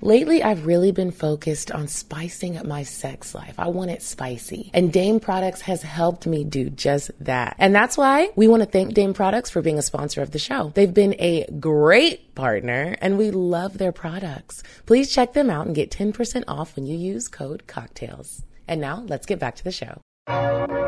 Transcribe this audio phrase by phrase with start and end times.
[0.00, 3.54] Lately, I've really been focused on spicing up my sex life.
[3.58, 4.70] I want it spicy.
[4.72, 7.56] And Dame Products has helped me do just that.
[7.58, 10.38] And that's why we want to thank Dame Products for being a sponsor of the
[10.38, 10.72] show.
[10.74, 14.62] They've been a great partner and we love their products.
[14.86, 18.42] Please check them out and get 10% off when you use code cocktales.
[18.68, 20.87] And now let's get back to the show.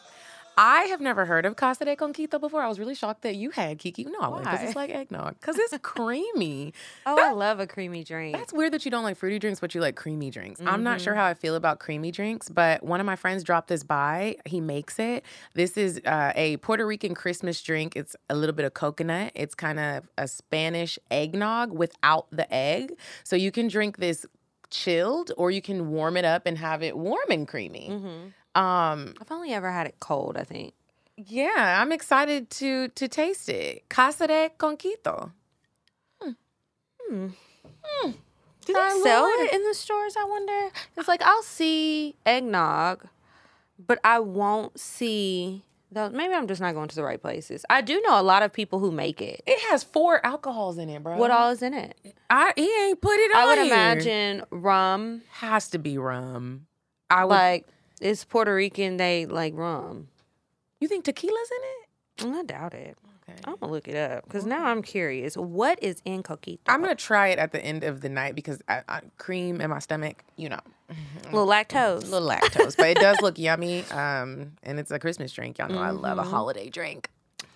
[0.57, 2.61] I have never heard of Casa de Conquito before.
[2.61, 4.03] I was really shocked that you had Kiki.
[4.03, 5.35] No, I because it's like eggnog.
[5.39, 6.73] Because it's creamy.
[7.05, 8.35] oh, I love a creamy drink.
[8.35, 10.61] That's weird that you don't like fruity drinks, but you like creamy drinks.
[10.65, 13.69] I'm not sure how I feel about creamy drinks, but one of my friends dropped
[13.69, 14.35] this by.
[14.45, 15.23] He makes it.
[15.53, 17.95] This is uh, a Puerto Rican Christmas drink.
[17.95, 19.31] It's a little bit of coconut.
[19.35, 22.93] It's kind of a Spanish eggnog without the egg.
[23.23, 24.25] So you can drink this
[24.69, 27.89] chilled or you can warm it up and have it warm and creamy.
[28.55, 30.73] Um, I've only ever had it cold, I think.
[31.17, 33.87] yeah, I'm excited to to taste it.
[33.89, 35.31] Casa de Conquito.
[36.21, 36.31] Hmm.
[37.09, 37.27] Hmm.
[37.83, 38.11] Hmm.
[38.65, 40.69] Do they sell it in the stores, I wonder?
[40.97, 43.07] It's like I'll see eggnog,
[43.79, 46.11] but I won't see those.
[46.11, 47.65] Maybe I'm just not going to the right places.
[47.69, 49.41] I do know a lot of people who make it.
[49.47, 51.17] It has four alcohols in it, bro.
[51.17, 51.97] What all is in it?
[52.29, 53.65] I he ain't put it on I would here.
[53.73, 55.21] imagine rum.
[55.31, 56.67] has to be rum.
[57.09, 57.31] I would.
[57.31, 57.67] Like
[58.01, 60.07] it's Puerto Rican, they like rum.
[60.79, 62.33] you think tequila's in it?
[62.33, 62.97] Mm, I doubt it.
[63.29, 63.39] Okay.
[63.45, 65.37] I'm gonna look it up because now I'm curious.
[65.37, 66.59] What is in coquito?
[66.67, 69.69] I'm gonna try it at the end of the night because I, I, cream in
[69.69, 70.59] my stomach, you know,
[71.25, 72.03] little lactose.
[72.03, 73.83] a little lactose, but it does look yummy.
[73.91, 75.59] Um, and it's a Christmas drink.
[75.59, 77.09] Y'all know I love a holiday drink.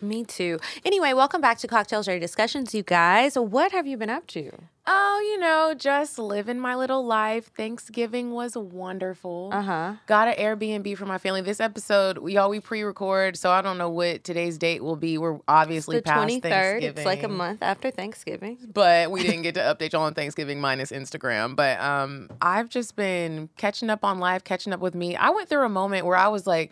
[0.07, 0.59] Me too.
[0.83, 3.35] Anyway, welcome back to Cocktales Ready Discussions, you guys.
[3.37, 4.51] What have you been up to?
[4.87, 7.49] Oh, you know, just living my little life.
[7.55, 9.49] Thanksgiving was wonderful.
[9.51, 9.93] Uh huh.
[10.05, 11.41] Got an Airbnb for my family.
[11.41, 15.17] This episode, we all we pre-record, so I don't know what today's date will be.
[15.17, 16.51] We're obviously The past twenty third.
[16.51, 16.97] Thanksgiving.
[16.97, 18.59] It's like a month after Thanksgiving.
[18.71, 21.55] but we didn't get to update y'all on Thanksgiving minus Instagram.
[21.55, 25.15] But um, I've just been catching up on life, catching up with me.
[25.15, 26.71] I went through a moment where I was like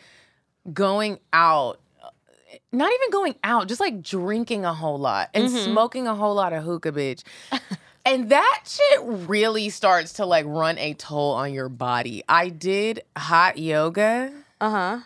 [0.71, 1.79] going out,
[2.71, 6.53] not even going out, just like drinking a whole lot and smoking a whole lot
[6.53, 7.23] of hookah, bitch.
[8.05, 12.21] And that shit really starts to like run a toll on your body.
[12.27, 14.33] I did hot yoga.
[14.59, 14.99] Uh huh.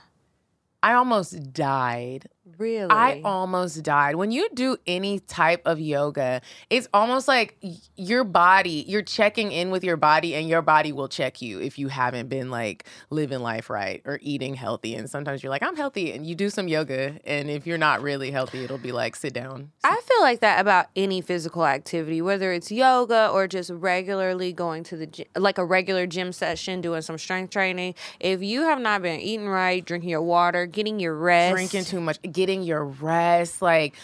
[0.82, 2.28] I almost died
[2.58, 2.90] Really?
[2.90, 4.16] I almost died.
[4.16, 7.58] When you do any type of yoga, it's almost like
[7.96, 11.78] your body, you're checking in with your body, and your body will check you if
[11.78, 14.96] you haven't been like living life right or eating healthy.
[14.96, 17.20] And sometimes you're like, I'm healthy, and you do some yoga.
[17.26, 19.72] And if you're not really healthy, it'll be like, sit down.
[19.84, 24.84] I feel like that about any physical activity, whether it's yoga or just regularly going
[24.86, 27.96] to the gym, like a regular gym session, doing some strength training.
[28.20, 32.00] If you have not been eating right, drinking your water, getting your rest, Drinking too
[32.00, 33.96] much, getting your rest, like.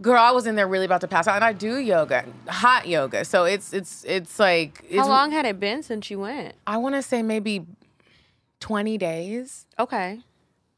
[0.00, 2.86] Girl, I was in there really about to pass out, and I do yoga, hot
[2.86, 3.24] yoga.
[3.24, 6.54] So it's it's it's like it's, how long had it been since you went?
[6.68, 7.66] I want to say maybe
[8.60, 9.66] twenty days.
[9.76, 10.20] Okay.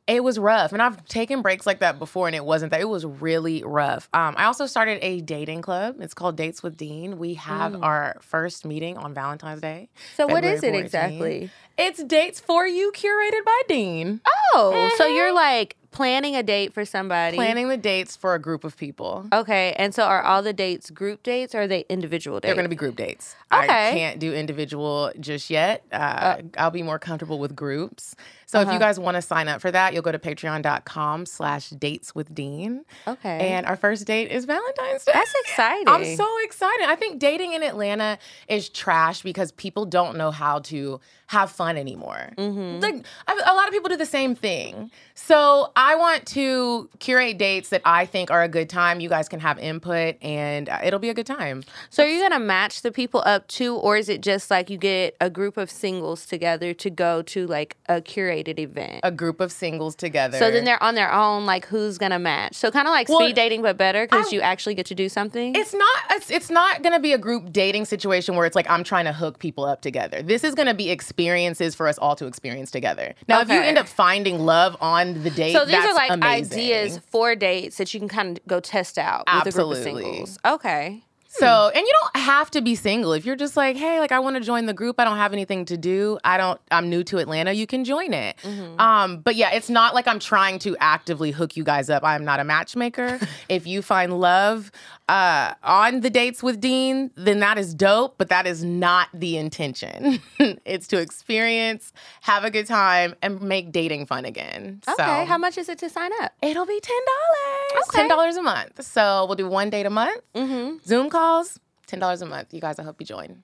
[0.06, 2.80] It was rough, and I've taken breaks like that before, and it wasn't that.
[2.80, 4.08] It was really rough.
[4.12, 6.00] Um, I also started a dating club.
[6.00, 7.18] It's called Dates with Dean.
[7.18, 9.88] We have our first meeting on Valentine's Day.
[10.16, 10.80] So what is it 14th.
[10.80, 11.50] exactly?
[11.78, 14.20] It's Dates for You, curated by Dean.
[14.54, 17.36] Oh, so you're like planning a date for somebody.
[17.36, 19.26] Planning the dates for a group of people.
[19.32, 22.48] Okay, and so are all the dates group dates or are they individual dates?
[22.48, 23.34] They're going to be group dates.
[23.52, 23.64] Okay.
[23.90, 25.84] I can't do individual just yet.
[25.92, 28.14] Uh, I'll be more comfortable with groups.
[28.46, 28.74] So if Uh-huh.
[28.74, 32.34] you guys want to sign up for that, you'll go to patreon.com slash dates with
[32.34, 32.84] Dean.
[33.06, 33.50] Okay.
[33.52, 35.12] And our first date is Valentine's Day.
[35.14, 35.88] That's exciting.
[35.88, 36.86] I'm so excited.
[36.88, 38.18] I think dating in Atlanta
[38.48, 42.32] is trash because people don't know how to have fun anymore.
[42.36, 42.80] Mm-hmm.
[42.80, 44.90] Like a lot of people do the same thing.
[45.14, 49.00] So I want to curate dates that I think are a good time.
[49.00, 51.64] You guys can have input, and uh, it'll be a good time.
[51.88, 54.76] So are you gonna match the people up too, or is it just like you
[54.76, 59.00] get a group of singles together to go to like a curated event?
[59.02, 60.38] A group of singles together.
[60.38, 62.56] so then they're on their own, like who's gonna match?
[62.56, 65.08] So kind of like Well, speed dating, but better because you actually get to do
[65.08, 65.54] something.
[65.54, 65.96] It's not.
[66.10, 69.06] It's, it's not going to be a group dating situation where it's like I'm trying
[69.06, 70.22] to hook people up together.
[70.22, 73.14] This is going to be experiences for us all to experience together.
[73.28, 76.52] Now, if you end up finding love on the date, so these are like amazing.
[76.52, 79.82] ideas for dates that you can kind of go test out with a group of
[79.82, 80.38] singles.
[80.44, 81.02] Okay.
[81.32, 83.12] So, and you don't have to be single.
[83.12, 85.32] If you're just like, hey, like I want to join the group, I don't have
[85.32, 86.18] anything to do.
[86.24, 86.60] I don't.
[86.72, 87.52] I'm new to Atlanta.
[87.52, 88.36] You can join it.
[88.78, 92.02] Um, but yeah, it's not like I'm trying to actively hook you guys up.
[92.02, 93.20] I'm not a matchmaker.
[93.48, 94.72] if you find love
[95.10, 98.14] uh, on the dates with Dean, then that is dope.
[98.16, 100.20] But that is not the intention.
[100.64, 104.80] it's to experience, have a good time, and make dating fun again.
[104.88, 106.32] Okay, So how much is it to sign up?
[106.42, 107.88] It'll be ten dollars.
[107.88, 107.98] Okay.
[107.98, 108.84] Ten dollars a month.
[108.84, 110.20] So we'll do one date a month.
[110.34, 110.76] Mm-hmm.
[110.86, 112.54] Zoom calls, ten dollars a month.
[112.54, 113.42] You guys, I hope you join.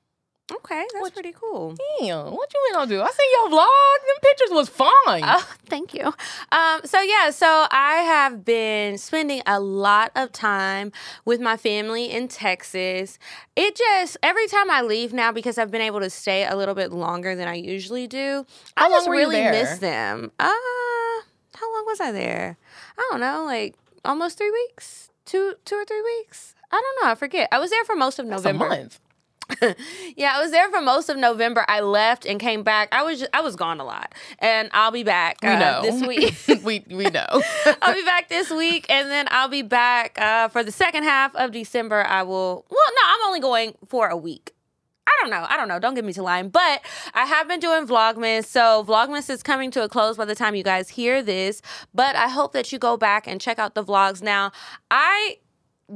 [0.52, 1.74] Okay, that's pretty cool.
[2.00, 3.02] Damn, what you gonna do?
[3.02, 4.06] I seen your vlog.
[4.06, 5.22] Them pictures was fine.
[5.24, 6.12] Oh, thank you.
[6.52, 10.92] Um, so yeah, so I have been spending a lot of time
[11.24, 13.18] with my family in Texas.
[13.56, 16.76] It just every time I leave now because I've been able to stay a little
[16.76, 18.46] bit longer than I usually do.
[18.76, 20.30] I How long just really miss them.
[20.38, 20.44] Uh,
[21.56, 22.56] how long was I there?
[22.96, 26.54] I don't know, like almost three weeks, two, two or three weeks.
[26.70, 27.10] I don't know.
[27.10, 27.48] I forget.
[27.50, 28.68] I was there for most of That's a November.
[28.68, 29.00] month.
[30.16, 31.64] Yeah, I was there for most of November.
[31.68, 32.88] I left and came back.
[32.92, 35.82] I was just, I was gone a lot, and I'll be back We uh, know
[35.82, 36.06] this
[36.48, 36.64] week.
[36.64, 37.26] we we know.
[37.82, 41.34] I'll be back this week, and then I'll be back uh, for the second half
[41.36, 42.04] of December.
[42.04, 42.64] I will.
[42.68, 44.52] Well, no, I'm only going for a week.
[45.08, 45.46] I don't know.
[45.48, 45.78] I don't know.
[45.78, 46.48] Don't get me to lying.
[46.48, 46.82] But
[47.14, 48.46] I have been doing Vlogmas.
[48.46, 51.62] So Vlogmas is coming to a close by the time you guys hear this.
[51.94, 54.20] But I hope that you go back and check out the vlogs.
[54.20, 54.50] Now,
[54.90, 55.38] I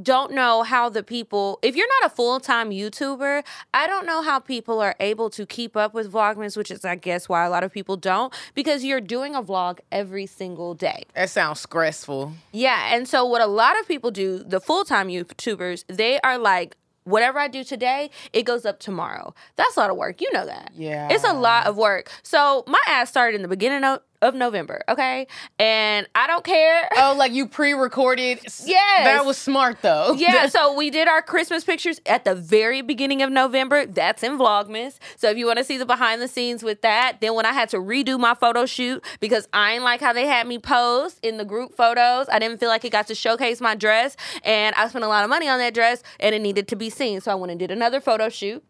[0.02, 3.44] don't know how the people if you're not a full-time YouTuber,
[3.74, 6.94] I don't know how people are able to keep up with Vlogmas, which is I
[6.94, 11.04] guess why a lot of people don't because you're doing a vlog every single day.
[11.14, 12.34] that sounds stressful.
[12.52, 16.76] Yeah, and so what a lot of people do, the full-time YouTubers, they are like
[17.04, 19.34] whatever I do today, it goes up tomorrow.
[19.56, 20.20] That's a lot of work.
[20.20, 20.70] You know that.
[20.76, 21.08] Yeah.
[21.10, 22.10] It's a lot of work.
[22.22, 25.26] So my ass started in the beginning of, of November, okay?
[25.58, 26.88] And I don't care.
[27.02, 28.40] Oh, like you pre-recorded.
[28.42, 28.66] Yes.
[28.66, 30.12] that was smart though.
[30.18, 33.86] Yeah, so we did our Christmas pictures at the very beginning of November.
[33.86, 34.98] That's in Vlogmas.
[35.16, 37.52] So if you want to see the behind the scenes with that, then when I
[37.52, 41.18] had to redo my photo shoot because I ain't like how they had me pose
[41.22, 44.74] in the group photos, I didn't feel like it got to showcase my dress, and
[44.74, 47.20] I spent a lot of money on that dress, and it needed to be seen.
[47.22, 48.62] So I went and did another photo shoot.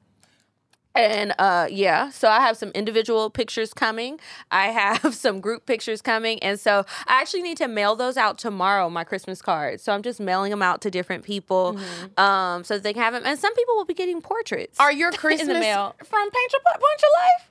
[0.95, 4.19] And uh yeah, so I have some individual pictures coming.
[4.51, 6.43] I have some group pictures coming.
[6.43, 9.83] And so I actually need to mail those out tomorrow, my Christmas cards.
[9.85, 11.79] So I'm just mailing them out to different people
[12.19, 13.23] um so that they can have them.
[13.25, 14.81] And some people will be getting portraits.
[14.81, 15.95] Are your Christmas mail.
[16.05, 17.47] from Paint Your Bu- Bunch of Life?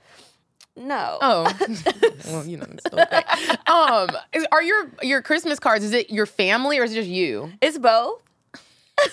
[0.75, 1.17] no.
[1.21, 3.23] Oh, well, you know, it's still okay.
[3.67, 5.83] um, is, are your your Christmas cards?
[5.83, 7.51] Is it your family or is it just you?
[7.61, 8.21] It's both.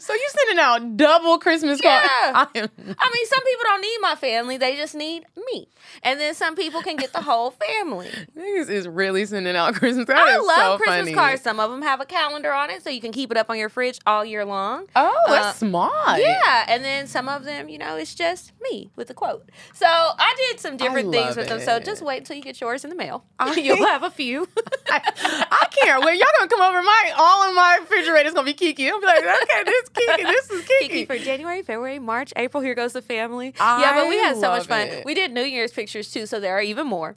[0.00, 2.04] So you sending out double Christmas cards?
[2.04, 2.32] Yeah.
[2.34, 5.68] I am, I mean, some people don't need my family, they just need me.
[6.02, 8.08] And then some people can get the whole family.
[8.36, 10.20] niggas is really sending out Christmas cards.
[10.22, 11.12] I love so Christmas funny.
[11.14, 11.42] cards.
[11.42, 13.56] Some of them have a calendar on it so you can keep it up on
[13.56, 14.86] your fridge all year long.
[14.96, 16.20] Oh, that's Uh, smart.
[16.20, 19.48] Yeah, and then some of them, you know, it's just me with a quote.
[19.74, 21.60] So I did some different things with them.
[21.60, 23.24] So just wait till you get yours in the mail.
[23.38, 24.48] I- You'll have a few.
[24.90, 26.18] I, I can't wait.
[26.18, 28.90] Y'all gonna come over my all in my refrigerator is gonna be Kiki.
[28.90, 30.88] I'm like, okay, this is Kiki, this is Kiki.
[30.88, 32.62] Kiki for January, February, March, April.
[32.62, 33.54] Here goes the family.
[33.58, 34.86] yeah, but we had so much fun.
[34.88, 35.04] it.
[35.04, 37.16] We did New Year's pictures too, so there are even more.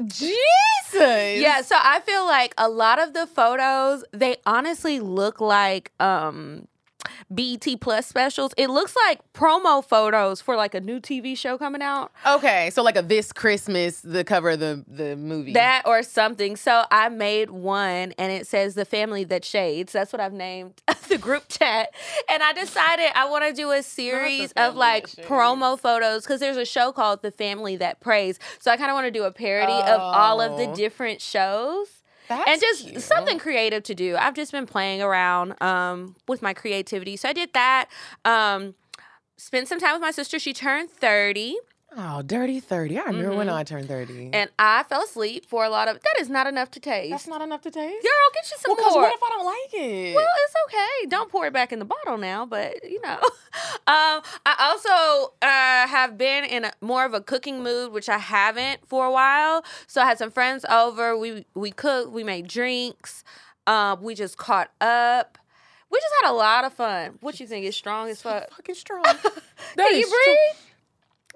[0.00, 0.30] Jesus.
[0.94, 6.66] Yeah, so I feel like a lot of the photos they honestly look like um
[7.32, 8.52] BET Plus specials.
[8.56, 12.12] It looks like promo photos for like a new TV show coming out.
[12.26, 15.52] Okay, so like a this Christmas, the cover of the the movie.
[15.52, 16.56] That or something.
[16.56, 19.92] So I made one and it says the family that shades.
[19.92, 21.90] That's what I've named the group chat.
[22.30, 26.56] And I decided I want to do a series of like promo photos because there's
[26.56, 28.38] a show called The Family That Preys.
[28.58, 30.74] So I kind of want to do a parody of all of the Oh.
[30.74, 31.88] different shows.
[32.30, 33.02] That's and just cute.
[33.02, 34.16] something creative to do.
[34.16, 37.16] I've just been playing around um, with my creativity.
[37.16, 37.88] So I did that.
[38.24, 38.74] Um,
[39.36, 40.38] spent some time with my sister.
[40.38, 41.56] She turned 30.
[41.96, 42.98] Oh, dirty thirty.
[42.98, 43.54] I remember when Mhm.
[43.54, 44.30] I turned thirty.
[44.32, 46.00] And I fell asleep for a lot of.
[46.02, 47.10] That is not enough to taste.
[47.10, 48.02] That's not enough to taste.
[48.02, 49.02] Girl, get you some well, more.
[49.02, 50.14] what if I don't like it?
[50.14, 51.06] well, it's okay.
[51.08, 53.18] Don't pour it back in the bottle now, but you know.
[53.88, 58.18] um, I also uh, have been in a, more of a cooking mood, which I
[58.18, 59.64] haven't for a while.
[59.88, 61.16] So I had some friends over.
[61.18, 62.12] We we cooked.
[62.12, 63.24] We made drinks.
[63.66, 65.38] Um, we just caught up.
[65.90, 67.18] We just had a lot of fun.
[67.20, 68.48] What you think is strong as fuck?
[68.50, 69.02] fucking strong.
[69.76, 70.56] Can you breathe?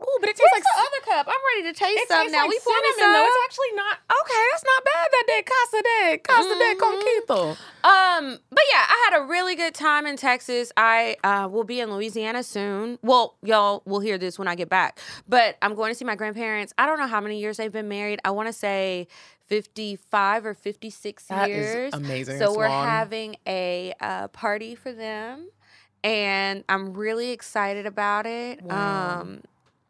[0.00, 1.26] Ooh, but it tastes Where's like the other cup?
[1.28, 2.42] I'm ready to taste it some now.
[2.42, 3.20] like we pouring cinnamon, though.
[3.20, 3.26] some.
[3.26, 4.44] It's actually not okay.
[4.50, 5.08] That's not bad.
[5.12, 7.40] That day casa de casa de con quito.
[7.84, 10.72] Um, but yeah, I had a really good time in Texas.
[10.76, 12.98] I uh, will be in Louisiana soon.
[13.02, 14.98] Well, y'all will hear this when I get back.
[15.28, 16.72] But I'm going to see my grandparents.
[16.76, 18.18] I don't know how many years they've been married.
[18.24, 19.06] I want to say
[19.46, 21.94] 55 or 56 That is years.
[21.94, 22.38] amazing.
[22.38, 22.86] So It's we're long.
[22.88, 25.48] having a uh, party for them.
[26.02, 28.60] and I'm really excited about it.
[28.62, 29.20] Wow.
[29.20, 29.40] Um,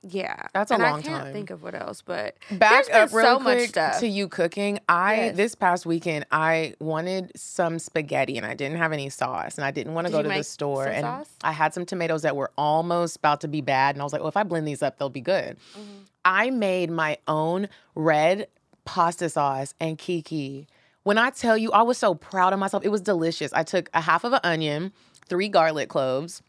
[0.07, 1.33] yeah, That's a and long I can't time.
[1.33, 4.79] think of what else, but Back up real so quick to you cooking.
[4.89, 5.37] I Yes.
[5.37, 9.71] this past weekend I wanted some spaghetti and I didn't have any sauce and I
[9.71, 11.31] didn't want to Did go to the store and sauce?
[11.43, 14.21] I had some tomatoes that were almost about to be bad and I was like,
[14.21, 15.57] well, if I blend these up, they'll be good.
[15.79, 15.83] Mm-hmm.
[16.25, 18.49] I made my own red
[18.85, 20.67] pasta sauce and Kiki.
[21.05, 22.85] When I tell you, I was so proud of myself.
[22.85, 23.53] It was delicious.
[23.53, 24.93] I took a half of an onion,
[25.29, 26.43] three garlic cloves,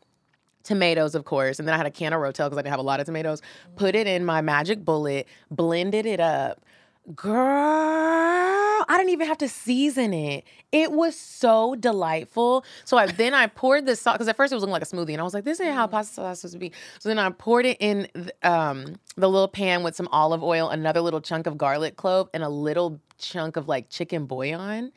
[0.65, 2.79] tomatoes, of course, and then I had a can of Rotel because I didn't have
[2.79, 3.41] a lot of tomatoes.
[3.77, 6.61] Put it in my magic bullet, blended it up.
[7.15, 10.43] Girl, I didn't even have to season it.
[10.71, 12.65] It was so delightful.
[12.83, 14.87] So I then I poured this sauce because at first it was looking like a
[14.87, 17.07] smoothie, and I was like, "This ain't how pasta sauce is supposed to be." So
[17.09, 18.07] then I poured it in
[18.41, 22.43] um, the little pan with some olive oil, another little chunk of garlic clove, and
[22.43, 24.91] a little chunk of like chicken bouillon,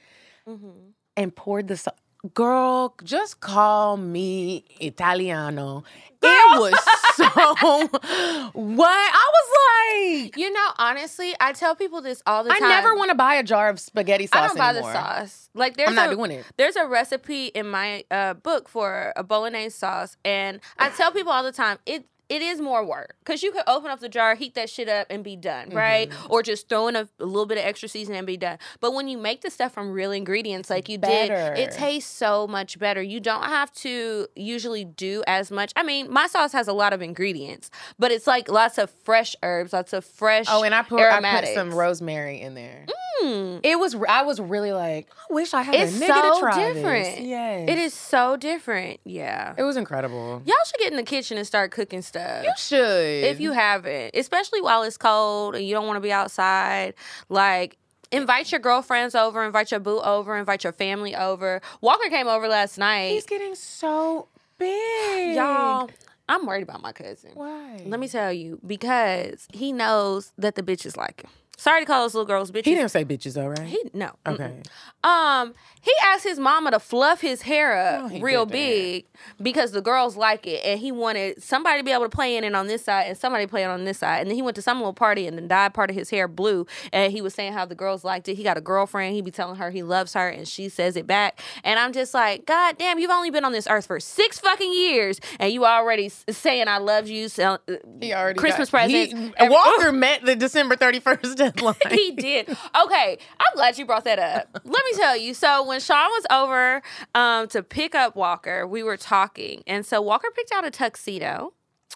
[1.15, 1.95] and poured the sauce.
[2.35, 5.85] Girl, just call me Italiano.
[6.21, 6.75] It was
[7.15, 7.29] so
[8.53, 8.89] what?
[8.91, 12.65] I was like, you know, honestly, I tell people this all the I time.
[12.65, 14.93] I never want to buy a jar of spaghetti sauce I don't buy anymore.
[14.93, 15.49] the sauce.
[15.55, 16.45] Like there's I'm not a, doing it.
[16.57, 21.33] There's a recipe in my uh, book for a bolognese sauce, and I tell people
[21.33, 22.05] all the time it.
[22.29, 25.07] It is more work because you could open up the jar, heat that shit up,
[25.09, 26.11] and be done, right?
[26.11, 26.33] Mm-hmm.
[26.33, 28.59] Or just throw in a, a little bit of extra seasoning and be done.
[28.81, 31.55] But when you make the stuff from real ingredients, like you Better.
[31.55, 33.01] did, it tastes so much better.
[33.01, 35.73] You don't have to usually do as much.
[35.75, 39.35] I mean, my sauce has a lot of ingredients, but it's like lots of fresh
[39.43, 40.47] herbs, lots of fresh.
[40.51, 42.85] Oh, and I put I put some rosemary in there.
[43.23, 43.61] Mm.
[43.65, 46.41] It was I was really like, I wish I had It's a nigga so to
[46.41, 47.05] try different.
[47.17, 47.21] This.
[47.21, 47.69] Yes.
[47.71, 49.01] It is so different.
[49.05, 49.55] Yeah.
[49.57, 50.43] It was incredible.
[50.45, 52.18] Y'all should get in the kitchen and start cooking stuff.
[52.45, 53.25] You should.
[53.25, 56.95] if you haven't, especially while it's cold and you don't want to be outside,
[57.29, 57.77] like
[58.11, 61.61] invite your girlfriends over, invite your boo over, invite your family over.
[61.81, 63.11] Walker came over last night.
[63.11, 65.37] He's getting so big.
[65.37, 65.91] Y'all,
[66.29, 67.31] I'm worried about my cousin.
[67.35, 67.83] Why?
[67.87, 71.31] Let me tell you, because he knows that the bitches like him.
[71.59, 72.67] Sorry to call those little girls bitches.
[72.67, 73.67] He didn't say bitches though, right?
[73.67, 74.13] He no.
[74.25, 74.35] mm-mm.
[74.35, 74.63] okay.
[75.05, 79.07] Um, he asked his mama to fluff his hair up No, real big
[79.41, 82.45] because the girls like it, and he wanted somebody to be able to play in
[82.45, 84.21] it on this side and somebody to play it on this side.
[84.21, 86.29] And then he went to some little party and then dyed part of his hair
[86.29, 88.35] blue, and he was saying how the girls liked it.
[88.37, 89.15] He got a girlfriend.
[89.15, 91.41] He be telling her he loves her, and she says it back.
[91.65, 94.73] And I'm just like, God damn, you've only been on this earth for six fucking
[94.73, 97.29] years, and you already saying I love you.
[97.29, 97.59] So,
[98.01, 99.13] He already Christmas got, presents.
[99.13, 101.48] He, every- Walker met the December 31st
[101.91, 102.49] he did.
[102.49, 104.49] Okay, I'm glad you brought that up.
[104.65, 105.35] Let me tell you.
[105.35, 106.83] So when Sean was over
[107.15, 111.53] um, to pick up Walker, we were talking, and so Walker picked out a tuxedo.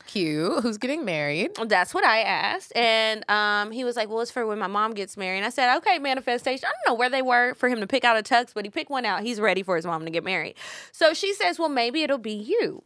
[0.06, 0.62] Cute.
[0.62, 1.52] Who's getting married?
[1.66, 4.94] That's what I asked, and um, he was like, "Well, it's for when my mom
[4.94, 7.80] gets married." And I said, "Okay, manifestation." I don't know where they were for him
[7.80, 9.22] to pick out a tux, but he picked one out.
[9.22, 10.54] He's ready for his mom to get married.
[10.90, 12.82] So she says, "Well, maybe it'll be you."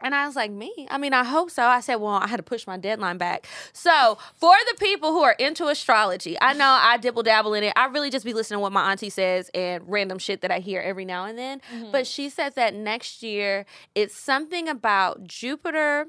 [0.00, 0.86] And I was like, me?
[0.90, 1.64] I mean, I hope so.
[1.64, 3.46] I said, well, I had to push my deadline back.
[3.72, 7.72] So, for the people who are into astrology, I know I dibble dabble in it.
[7.76, 10.58] I really just be listening to what my auntie says and random shit that I
[10.60, 11.60] hear every now and then.
[11.92, 16.06] But she said that next year, it's something about Jupiter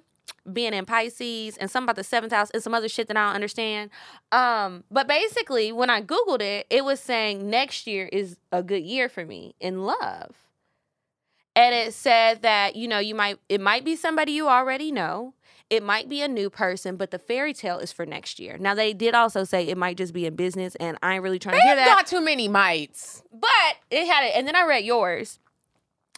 [0.52, 3.28] being in Pisces and something about the seventh house and some other shit that I
[3.28, 3.92] don't understand.
[4.32, 8.84] Um, but basically, when I Googled it, it was saying next year is a good
[8.84, 10.36] year for me in love
[11.56, 15.34] and it said that you know you might it might be somebody you already know.
[15.70, 18.58] It might be a new person but the fairy tale is for next year.
[18.58, 21.40] Now they did also say it might just be in business and i ain't really
[21.40, 21.86] trying to hear that.
[21.86, 23.24] got too many mites.
[23.32, 25.40] but it had it and then i read yours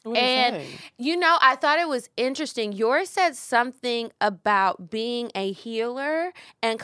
[0.03, 0.61] What and
[0.97, 2.73] you know, I thought it was interesting.
[2.73, 6.81] Yours said something about being a healer and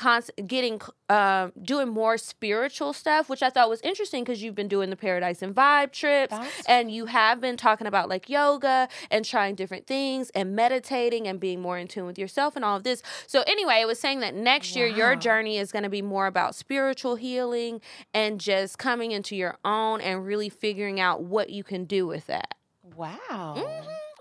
[0.48, 4.90] getting, um, doing more spiritual stuff, which I thought was interesting because you've been doing
[4.90, 9.26] the Paradise and Vibe trips, That's- and you have been talking about like yoga and
[9.26, 12.84] trying different things and meditating and being more in tune with yourself and all of
[12.84, 13.04] this.
[13.28, 16.28] So anyway, it was saying that next year your journey is going to be more
[16.28, 17.82] about spiritual healing
[18.14, 22.28] and just coming into your own and really figuring out what you can do with
[22.28, 22.56] that.
[22.96, 23.54] Wow.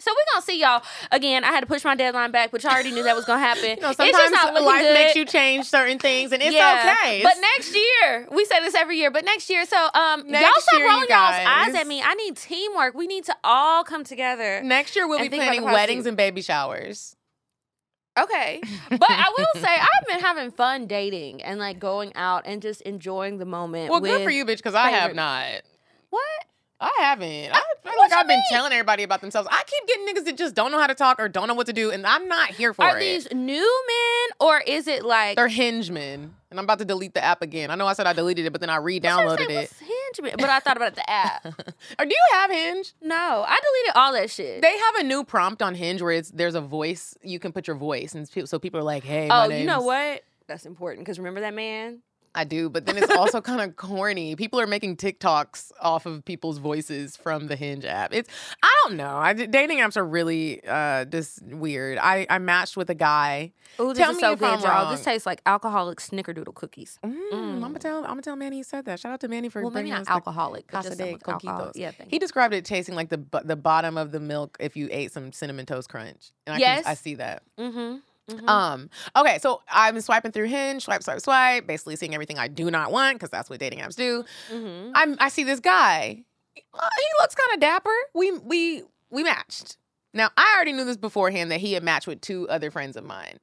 [0.01, 1.43] So we're gonna see y'all again.
[1.43, 3.65] I had to push my deadline back, which I already knew that was gonna happen.
[3.79, 4.33] You know, sometimes
[4.65, 4.95] life good.
[4.95, 6.95] makes you change certain things, and it's Yeah.
[7.03, 7.21] okay.
[7.23, 9.11] But next year, we say this every year.
[9.11, 12.01] But next year, so um, y'all Next stop year, rolling y'all's eyes at me.
[12.01, 12.95] I need teamwork.
[12.95, 14.63] We need to all come together.
[14.63, 17.17] next year we'll be think about the planning weddings and baby showers.
[18.17, 18.61] Okay,
[18.91, 22.81] but I will say I've been having fun dating and like going out and just
[22.83, 23.91] enjoying the moment.
[23.91, 25.63] Well, good for you, bitch, because I have not.
[26.11, 26.23] What?
[26.81, 27.51] I haven't.
[27.53, 29.49] I uh, feel what like I've been telling everybody about themselves.
[29.51, 31.67] I keep getting niggas that just don't know how to talk or don't know what
[31.67, 32.97] to do, and I'm not here for Are it.
[32.97, 35.37] Are these new men or is it like?
[35.37, 37.73] They're hinge men, and I'm about to delete the app again.
[37.73, 39.73] I know I said I deleted it, but then I I was gonna re-downloaded it.
[39.81, 41.47] Hinge, but I thought about the app.
[41.99, 42.93] or do you have Hinge?
[43.03, 44.63] No, I deleted all that shit.
[44.63, 47.67] They have a new prompt on Hinge where it's there's a voice you can put
[47.67, 50.23] your voice, and so people are like, "Hey, my oh, you know what?
[50.47, 52.03] That's important because remember that man?
[52.39, 54.37] I do, but then it's also kind of corny.
[54.37, 58.15] People are making TikToks off of people's voices from the Hinge app.
[58.15, 58.29] It's
[58.63, 59.17] I don't know.
[59.17, 61.99] I, dating apps are really uh just weird.
[61.99, 63.53] I I matched with a guy.
[63.81, 64.91] Oh, this Tell is me so if good, I'm y'all.
[64.91, 66.99] This tastes like alcoholic snickerdoodle cookies.
[67.05, 69.01] Mm, I'm gonna tell I'm gonna tell Manny he said that.
[69.01, 70.99] Shout out to Manny for Well, maybe bringing not us the alcoholic, but Casa just
[71.01, 71.73] de some alcohol.
[71.75, 75.13] Yeah, He described it tasting like the the bottom of the milk if you ate
[75.13, 76.31] some cinnamon toast crunch.
[76.47, 76.85] And I Yes.
[76.85, 77.43] can, I see that.
[77.59, 77.97] Mm-hmm.
[78.47, 78.91] Um.
[79.17, 79.39] Okay.
[79.41, 82.93] So I've been swiping through Hinge, swipe, swipe, swipe, basically seeing everything I do not
[82.93, 84.25] want because that's what dating apps do.
[84.53, 84.93] Mm-hmm.
[84.95, 85.17] I'm.
[85.19, 86.25] I see this guy.
[86.75, 87.95] Uh, he looks kind of dapper.
[88.15, 89.77] We we we matched.
[90.15, 93.05] Now I already knew this beforehand that he had matched with two other friends of
[93.05, 93.39] mine.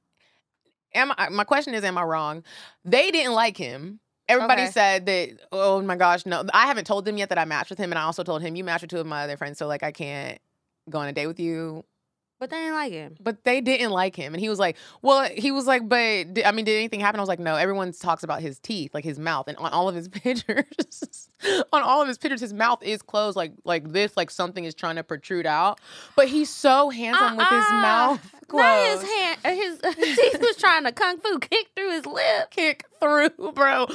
[0.94, 2.44] Am I, my question is, am I wrong?
[2.86, 4.00] They didn't like him.
[4.28, 4.72] Everybody Okay.
[4.72, 5.40] said that.
[5.52, 6.44] Oh my gosh, no!
[6.54, 8.56] I haven't told them yet that I matched with him, and I also told him
[8.56, 10.40] you matched with two of my other friends, so like I can't
[10.90, 11.84] go on a date with you
[12.38, 13.16] But they didn't like him.
[13.22, 16.44] but they didn't like him and he was like well he was like but di-
[16.46, 19.04] i mean did anything happen i was like no everyone talks about his teeth like
[19.06, 21.30] his mouth and on all of his pictures
[21.72, 24.76] on all of his pictures his mouth is closed like like this like something is
[24.76, 25.80] trying to protrude out
[26.18, 27.82] but he's so handsome with his Uh-uh.
[27.82, 29.38] mouth Not closed his hand.
[29.46, 29.80] uh, His
[30.18, 32.52] teeth was trying to kung fu kick through his lip.
[32.52, 33.88] kick through bro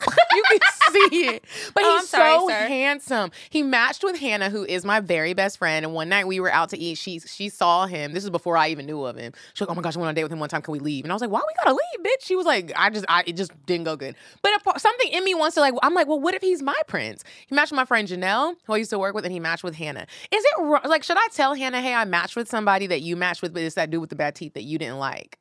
[0.34, 0.58] you can
[0.92, 1.44] see it.
[1.74, 2.66] But Oh, he's sorry, so sir.
[2.68, 3.30] handsome.
[3.50, 6.52] He matched with hannah who is my very best friend and one night we were
[6.52, 8.12] out to eat she she saw him.
[8.12, 9.32] This is before i even knew of him.
[9.54, 10.62] She's like oh my gosh i went on a date with him one time.
[10.62, 11.04] Can we leave?
[11.04, 12.24] And i was like why we gotta leave bitch?
[12.24, 14.14] She was like i just i it just didn't go good.
[14.42, 16.78] But a, something in me wants to like i'm like well what if he's my
[16.86, 17.24] prince?
[17.46, 19.64] He matched with my friend janelle who i used to work with and he matched
[19.64, 20.06] with hannah.
[20.30, 23.42] Is it like should i tell hannah hey i matched with somebody that you matched
[23.42, 25.38] with but it's that dude with the bad teeth that you didn't like?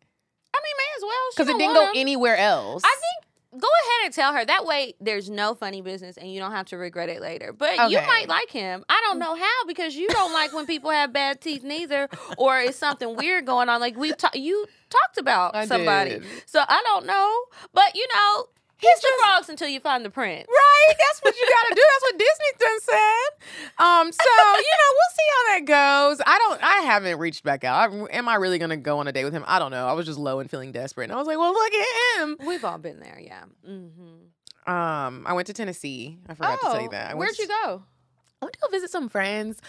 [0.53, 1.29] I mean, may as well.
[1.35, 1.91] Because it didn't go him.
[1.95, 2.81] anywhere else.
[2.83, 4.45] I think go ahead and tell her.
[4.45, 7.51] That way, there's no funny business, and you don't have to regret it later.
[7.51, 8.85] But you might like him.
[8.89, 9.21] I don't mm.
[9.21, 13.15] know how because you don't like when people have bad teeth, neither, or it's something
[13.15, 13.79] weird going on.
[13.79, 16.23] Like we ta- you talked about I somebody, did.
[16.45, 17.43] so I don't know.
[17.73, 18.45] But you know,
[18.79, 20.47] kiss the frogs until you find the prince.
[20.47, 21.81] Right, that's what you gotta do.
[21.91, 23.83] That's what Disney done said.
[23.85, 26.21] Um, so you know, we'll see how that goes.
[26.25, 26.63] I don't.
[26.63, 27.91] I haven't reached back out.
[27.91, 29.43] I, am I really gonna go on a date with him?
[29.47, 29.87] I don't know.
[29.87, 32.37] I was just low and feeling desperate, and I was like, well, look at him.
[32.45, 33.43] We've all been there, yeah.
[33.67, 34.71] Mm-hmm.
[34.71, 36.19] Um, I went to Tennessee.
[36.27, 37.09] I forgot to tell you that.
[37.09, 37.83] I Oh, where'd to- you go?
[38.41, 39.59] I went to go visit some friends.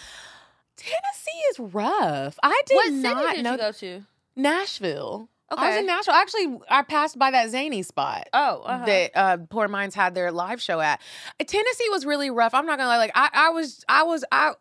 [0.76, 2.38] Tennessee is rough.
[2.42, 4.02] I did What city not did know you go to?
[4.36, 5.28] Nashville.
[5.58, 6.14] I was in Nashville.
[6.14, 8.28] Actually, I passed by that zany spot.
[8.32, 8.86] Oh, uh-huh.
[8.86, 11.00] that uh Poor Minds had their live show at.
[11.44, 12.54] Tennessee was really rough.
[12.54, 12.98] I'm not gonna lie.
[12.98, 14.54] Like I, I was, I was, I, Have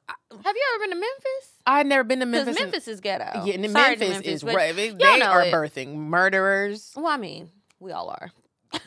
[0.55, 1.53] you ever been to Memphis?
[1.67, 2.59] I had never been to Memphis.
[2.59, 3.45] Memphis, and- is ghetto.
[3.45, 4.55] yeah, to Memphis, is rough.
[4.75, 5.53] They are it.
[5.53, 6.91] birthing murderers.
[6.95, 7.49] Well, I mean,
[7.79, 8.31] we all are.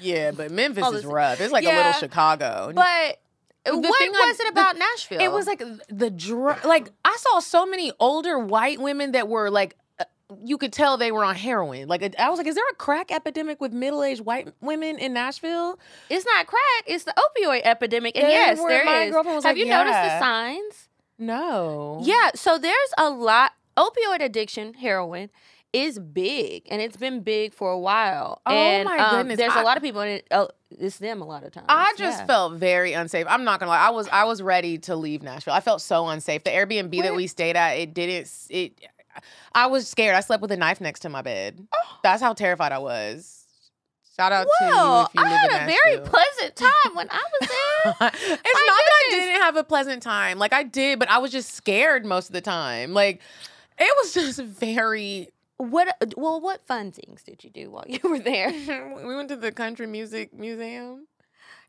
[0.01, 1.41] Yeah, but Memphis is rough.
[1.41, 2.73] It's like a little Chicago.
[2.75, 3.21] But
[3.65, 5.21] The what thing I- was it the- about Nashville?
[5.21, 9.51] it was like the dr- like I saw so many older white women that were
[9.51, 9.77] like.
[10.43, 11.89] You could tell they were on heroin.
[11.89, 15.79] Like I was like, is there a crack epidemic with middle-aged white women in Nashville?
[16.09, 18.17] it's not crack; it's the opioid epidemic.
[18.17, 19.15] And yes, there is.
[19.15, 20.89] Have like, you noticed the signs?
[21.19, 22.01] No.
[22.05, 22.31] Yeah.
[22.35, 23.53] So there's a lot.
[23.77, 25.31] Opioid addiction, heroin.
[25.73, 28.43] Is big and it's been big for a while.
[28.45, 29.39] Oh, and my um, goodness.
[29.39, 30.27] there's I- a lot of people in it.
[30.31, 31.65] Oh, it's them a lot of times.
[31.71, 32.27] I just Yeah.
[32.27, 33.25] felt very unsafe.
[33.27, 33.87] I'm not gonna lie.
[33.87, 35.55] I was I was ready to leave Nashville.
[35.55, 36.45] I felt so unsafe.
[36.45, 38.31] The Airbnb that we stayed at, it didn't.
[38.51, 38.87] It.
[39.55, 40.15] I was scared.
[40.15, 41.67] I slept with a knife next to my bed.
[41.75, 41.99] Oh.
[42.03, 43.39] That's how terrified I was.
[44.17, 46.95] Shout out Well, to you if you I live had in a very pleasant time
[46.95, 47.93] when I was there.
[48.13, 50.39] it's My not that I didn't have a pleasant time.
[50.39, 52.93] Like I did, but I was just scared most of the time.
[52.93, 53.21] Like
[53.79, 55.29] it was just very.
[55.57, 55.97] what?
[56.01, 58.51] Uh, well, what fun things did you do while you were there?
[59.05, 61.07] we went to the country music museum.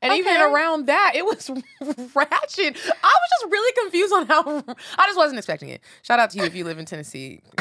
[0.04, 1.50] And even around that, it was
[2.16, 2.78] ratchet.
[2.78, 4.64] I was just really confused on how
[4.98, 5.82] I just wasn't expecting it.
[6.02, 7.42] Shout out to you if you live in Tennessee.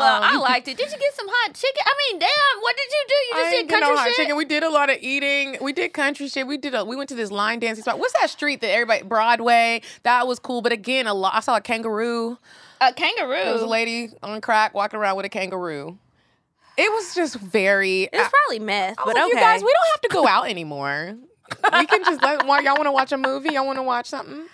[0.00, 0.76] Well, I um, liked it.
[0.76, 1.82] Did you get some hot chicken?
[1.84, 3.14] I mean, damn, what did you do?
[3.14, 4.16] You just I did country no hot shit.
[4.16, 4.36] chicken.
[4.36, 5.58] We did a lot of eating.
[5.60, 6.46] We did country shit.
[6.46, 7.98] We did a we went to this line dancing spot.
[7.98, 9.82] What's that street that everybody Broadway?
[10.04, 10.62] That was cool.
[10.62, 12.38] But again, a lot I saw a kangaroo.
[12.80, 13.44] A kangaroo.
[13.44, 15.98] There was a lady on crack walking around with a kangaroo.
[16.76, 19.28] It was just very It It's probably meth, I was but like, okay.
[19.28, 21.16] you guys, we don't have to go out anymore.
[21.72, 24.46] we can just let y'all want to watch a movie, y'all want to watch something.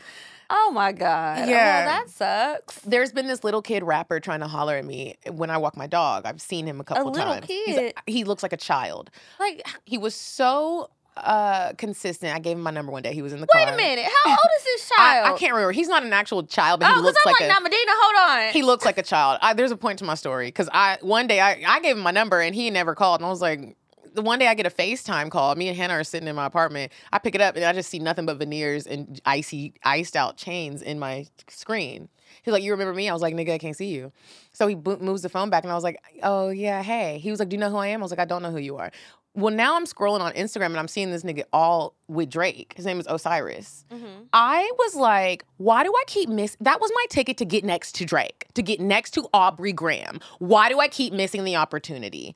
[0.51, 1.49] oh my god.
[1.49, 1.85] Yeah.
[1.85, 2.79] That sucks.
[2.81, 5.87] There's been this little kid rapper trying to holler at me when I walk my
[5.87, 6.25] dog.
[6.25, 7.47] I've seen him a couple little times.
[7.47, 7.95] He's- kid?
[8.07, 9.11] he looks like a child.
[9.39, 12.35] Like, He was so uh consistent.
[12.35, 13.13] I gave him my number one day.
[13.15, 13.75] He was in the wait car.
[13.75, 14.05] a minute.
[14.25, 15.35] How old is this child?
[15.35, 15.73] I can't remember.
[15.73, 17.93] He's not an actual child, but Oh, he because looks I'm like, like, a Medina,
[17.95, 18.53] hold on.
[18.53, 19.39] he looks like a child.
[19.43, 22.03] I, there's a point to my story because I one day I, I gave him
[22.03, 23.77] my number and he never called and I was like,
[24.15, 25.55] the one day I get a FaceTime call.
[25.57, 26.91] Me and Hannah are sitting in my apartment.
[27.13, 30.39] I pick it up and I just see nothing but veneers and icy, iced out
[30.39, 32.09] chains in my screen.
[32.43, 34.13] He's like, "You remember me?" I was like, "Nigga, I can't see you."
[34.53, 37.31] So he bo- moves the phone back, and I was like, "Oh yeah, hey." He
[37.31, 38.59] was like, "Do you know who I am?" I was like, "I don't know who
[38.59, 38.93] you are."
[39.37, 42.73] Well, now I'm scrolling on Instagram and I'm seeing this nigga all with Drake.
[42.75, 43.85] His name is Osiris.
[43.93, 44.23] Mm-hmm.
[44.33, 46.57] I was like, why do I keep miss?
[46.61, 50.21] That was my ticket to get next to Drake, to get next to Aubrey Graham.
[50.39, 52.35] Why do I keep missing the opportunity?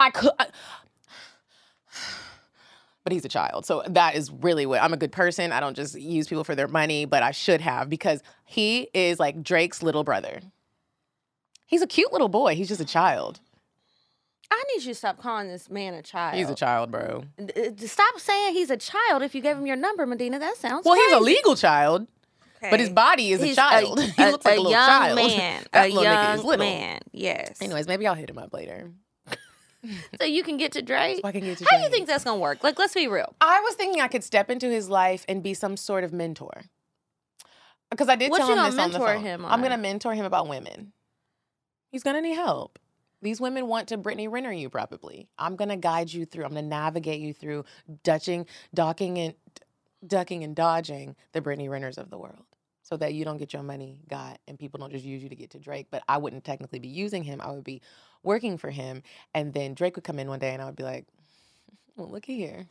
[0.00, 0.32] I could.
[0.38, 0.46] I-
[3.04, 3.66] but he's a child.
[3.66, 5.52] So that is really what I'm a good person.
[5.52, 9.20] I don't just use people for their money, but I should have because he is
[9.20, 10.40] like Drake's little brother.
[11.66, 12.54] He's a cute little boy.
[12.54, 13.40] He's just a child.
[14.50, 16.36] I need you to stop calling this man a child.
[16.36, 17.24] He's a child, bro.
[17.38, 20.38] D- uh, d- Stop saying he's a child if you gave him your number, Medina.
[20.38, 22.06] That sounds Well, he's a legal child,
[22.60, 24.00] but his body is a He's child.
[24.16, 25.16] he looks like a, little young child.
[25.36, 25.64] man.
[25.72, 26.64] that a little nigga is young little.
[26.66, 27.00] man.
[27.12, 27.60] Yes.
[27.60, 28.92] Anyways, maybe I'll hit him up later.
[30.20, 31.18] so you can get to Drake.
[31.22, 32.62] So I can get to How do you think that's gonna work?
[32.64, 33.34] Like, let's be real.
[33.40, 36.62] I was thinking I could step into his life and be some sort of mentor.
[37.90, 39.20] Because I did What tell you him gonna this on the phone.
[39.22, 40.92] him I'm gonna mentor him about women.
[41.92, 42.78] He's gonna need help.
[43.22, 45.28] These women want to Brittany Renner you probably.
[45.38, 46.44] I'm gonna guide you through.
[46.44, 47.64] I'm gonna navigate you through
[48.04, 49.34] dutching, docking, and
[50.06, 52.44] ducking and dodging the Brittany Renners of the world,
[52.82, 55.36] so that you don't get your money got and people don't just use you to
[55.36, 55.88] get to Drake.
[55.90, 57.40] But I wouldn't technically be using him.
[57.40, 57.80] I would be
[58.22, 59.02] working for him,
[59.34, 61.06] and then Drake would come in one day, and I would be like,
[61.96, 62.68] "Well, looky here," and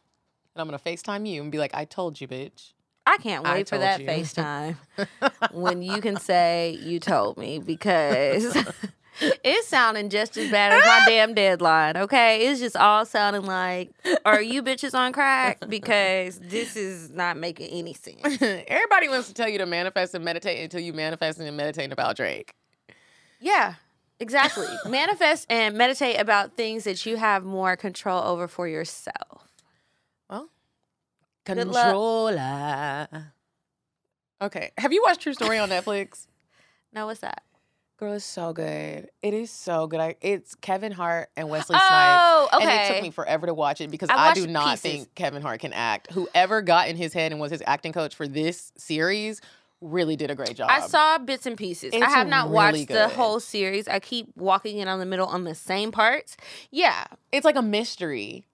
[0.55, 2.73] I'm gonna Facetime you and be like, "I told you, bitch."
[3.07, 4.07] I can't I wait for told that you.
[4.07, 4.77] FaceTime
[5.53, 8.55] when you can say you told me because
[9.21, 11.97] it's sounding just as bad as my damn deadline.
[11.97, 13.91] Okay, it's just all sounding like,
[14.25, 15.59] are you bitches on crack?
[15.67, 18.21] Because this is not making any sense.
[18.41, 22.15] Everybody wants to tell you to manifest and meditate until you manifest and meditate about
[22.17, 22.53] Drake.
[23.39, 23.75] Yeah.
[24.19, 24.67] Exactly.
[24.89, 29.51] Manifest and meditate about things that you have more control over for yourself.
[30.29, 30.49] Well,
[31.43, 33.07] controller.
[34.41, 34.71] Okay.
[34.77, 36.27] Have you watched True Story on Netflix?
[36.93, 37.43] No, what's that?
[37.97, 39.09] Girl, is so good.
[39.21, 40.01] It is so good.
[40.01, 41.85] I, it's Kevin Hart and Wesley Snipes.
[41.87, 42.65] Oh, Snipes.
[42.65, 44.81] And it took me forever to watch it because I I, do not pieces.
[44.81, 46.11] think Kevin Hart can act.
[46.11, 49.39] Whoever got in his head and was his acting coach for this series
[49.81, 50.69] really did a great job.
[50.69, 51.93] I saw bits and pieces.
[51.93, 53.87] I have not really watched the whole series.
[53.87, 56.35] I keep walking in on the middle on the same parts.
[56.71, 57.05] Yeah.
[57.31, 58.45] it's like a mystery.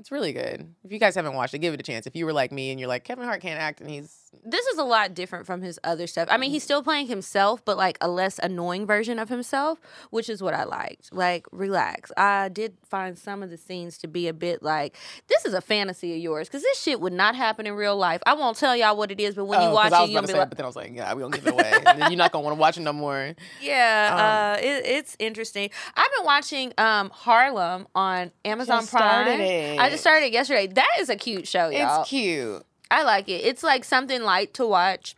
[0.00, 0.74] It's really good.
[0.82, 2.06] If you guys haven't watched it, give it a chance.
[2.06, 4.66] If you were like me and you're like Kevin Hart can't act and he's This
[4.66, 6.28] is a lot different from his other stuff.
[6.30, 10.28] I mean, he's still playing himself, but like a less annoying version of himself, which
[10.28, 11.12] is what I liked.
[11.12, 12.10] Like, relax.
[12.16, 14.96] I did find some of the scenes to be a bit like,
[15.28, 18.22] this is a fantasy of yours because this shit would not happen in real life.
[18.26, 20.10] I won't tell y'all what it is, but when you Oh, 'cause watch I it,
[20.10, 21.72] you'll be say, like, but then I was like, yeah, we don't give it away.
[22.08, 23.34] you're not gonna want to watch it no more.
[23.60, 25.70] Yeah, uh, it, it's interesting.
[25.96, 29.78] I've been watching um, Harlem on Amazon Just started Prime.
[29.78, 30.00] I just it.
[30.00, 30.66] started yesterday.
[30.66, 32.00] That is a cute show, y'all.
[32.02, 32.62] It's cute.
[32.94, 33.44] I like it.
[33.44, 35.16] It's like something light to watch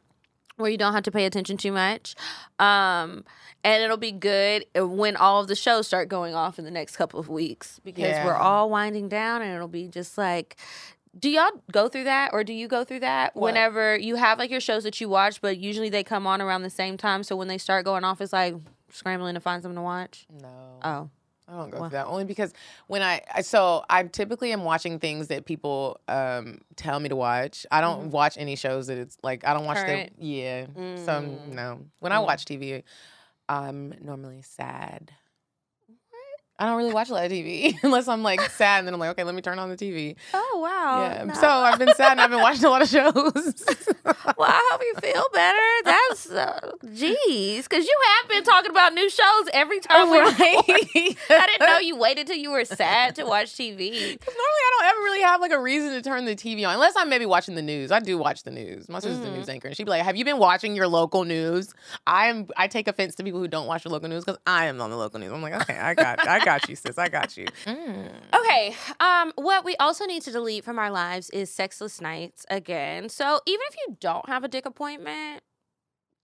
[0.56, 2.14] where you don't have to pay attention too much.
[2.58, 3.24] Um,
[3.62, 6.96] and it'll be good when all of the shows start going off in the next
[6.96, 10.56] couple of weeks because we're all winding down and it'll be just like
[11.18, 13.42] do y'all go through that or do you go through that What?
[13.44, 16.62] whenever you have like your shows that you watch but usually they come on around
[16.62, 18.54] the same time so when they start going off it's like
[18.90, 20.48] scrambling to find something to watch No.
[20.82, 21.10] oh
[21.48, 22.52] I don't go through that only because
[22.88, 27.16] when I I- so I typically am watching things that people um tell me to
[27.16, 27.64] watch.
[27.70, 29.86] I don't watch any shows that it's like I don't watch Mm-hmm.
[29.86, 30.18] Current?
[30.20, 30.66] the yeah.
[30.96, 31.46] So Mm.
[31.46, 32.24] no, when I Mm.
[32.26, 32.82] watch TV,
[33.48, 35.12] I'm normally sad.
[36.58, 39.00] I don't really watch a lot of TV unless I'm like sad, and then I'm
[39.00, 40.16] like, okay, let me turn on the TV.
[40.34, 41.24] oh wow yeah.
[41.24, 41.34] No.
[41.34, 43.12] So I've been sad and I've been watching a lot of shows.
[44.38, 45.58] well, I hope you feel better.
[45.84, 50.18] That's uh, jeez, because you have been talking about new shows every time we.
[50.18, 50.38] record.
[50.38, 51.16] Right.
[51.30, 53.78] I didn't know you waited till you were sad to watch TV.
[53.90, 56.94] Normally, I don't ever really have like a reason to turn the TV on, unless
[56.96, 57.90] I'm maybe watching the news.
[57.92, 58.88] I do watch the news.
[58.88, 59.34] My sister's a Mm-hmm.
[59.36, 61.74] news anchor, and she'd be like, "Have you been watching your local news?"
[62.06, 64.80] I'm I take offense to people who don't watch the local news because I am
[64.80, 65.32] on the local news.
[65.32, 67.46] I'm like, okay, I got, I got you, sis, I got you.
[67.66, 68.74] Okay.
[69.00, 69.32] Um.
[69.34, 73.08] What we also need to delete from our lives is sexless nights again.
[73.08, 75.42] So even if you don't have a dick appointment.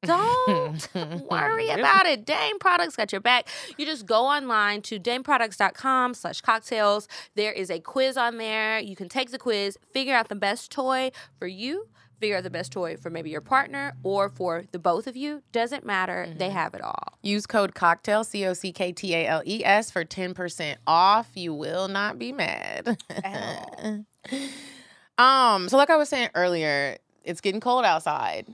[0.05, 0.89] Don't
[1.31, 2.25] worry about it.
[2.27, 3.47] Dame Products got your back.
[3.79, 7.07] You just go online to dameproducts.com slash cocktales.
[7.37, 8.81] There is a quiz on there.
[8.81, 11.87] You can take the quiz, figure out the best toy for you,
[12.23, 15.43] figure out the best toy for maybe your partner or for the both of you.
[15.51, 16.33] Doesn't matter.
[16.39, 17.19] They have it all.
[17.21, 20.79] Use code cocktail C O C K T A L E S for ten percent
[20.87, 21.31] off.
[21.35, 22.97] You will not be mad.
[25.19, 25.69] um.
[25.69, 28.47] So like I was saying earlier, it's getting cold outside.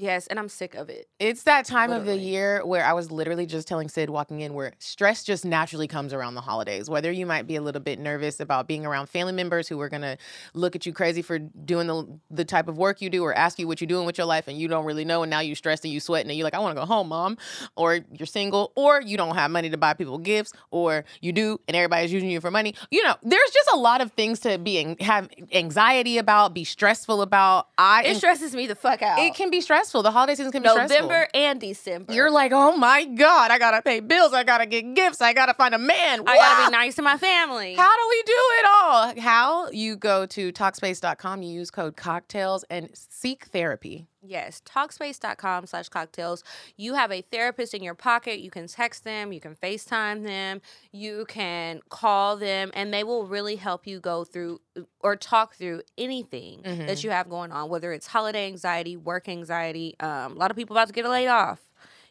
[0.00, 1.08] Yes, and I'm sick of it.
[1.18, 4.54] It's that time of the year where I was literally just telling Sid walking in
[4.54, 6.88] where stress just naturally comes around the holidays.
[6.88, 9.88] Whether you might be a little bit nervous about being around family members who are
[9.88, 10.16] gonna
[10.54, 13.58] look at you crazy for doing the the type of work you do or ask
[13.58, 15.56] you what you're doing with your life and you don't really know and now you're
[15.56, 17.36] stressed and you sweating and you're like, I wanna go home, mom.
[17.74, 21.60] Or you're single, or you don't have money to buy people gifts, or you do
[21.66, 22.76] and everybody's using you for money.
[22.92, 27.20] You know, there's just a lot of things to be have anxiety about, be stressful
[27.20, 27.66] about.
[27.76, 29.18] I It stresses me the fuck out.
[29.18, 29.87] it can be stressful.
[29.92, 30.96] The holiday season can be stressful.
[31.00, 32.12] November and December.
[32.12, 34.32] You're like, oh my God, I gotta pay bills.
[34.32, 35.20] I gotta get gifts.
[35.20, 36.22] I gotta find a man.
[36.26, 37.74] I gotta be nice to my family.
[37.74, 39.20] How do we do it all?
[39.20, 39.70] How?
[39.70, 44.06] You go to Talkspace.com, you use code cocktales and seek therapy.
[44.20, 46.42] Yes, talkspace.com slash cocktales.
[46.76, 48.40] You have a therapist in your pocket.
[48.40, 53.26] You can text them, you can FaceTime them, you can call them, and they will
[53.26, 54.60] really help you go through
[55.00, 59.94] or talk through anything that you have going on, whether it's holiday anxiety, work anxiety.
[60.00, 61.60] Um, a lot of people about to get laid off,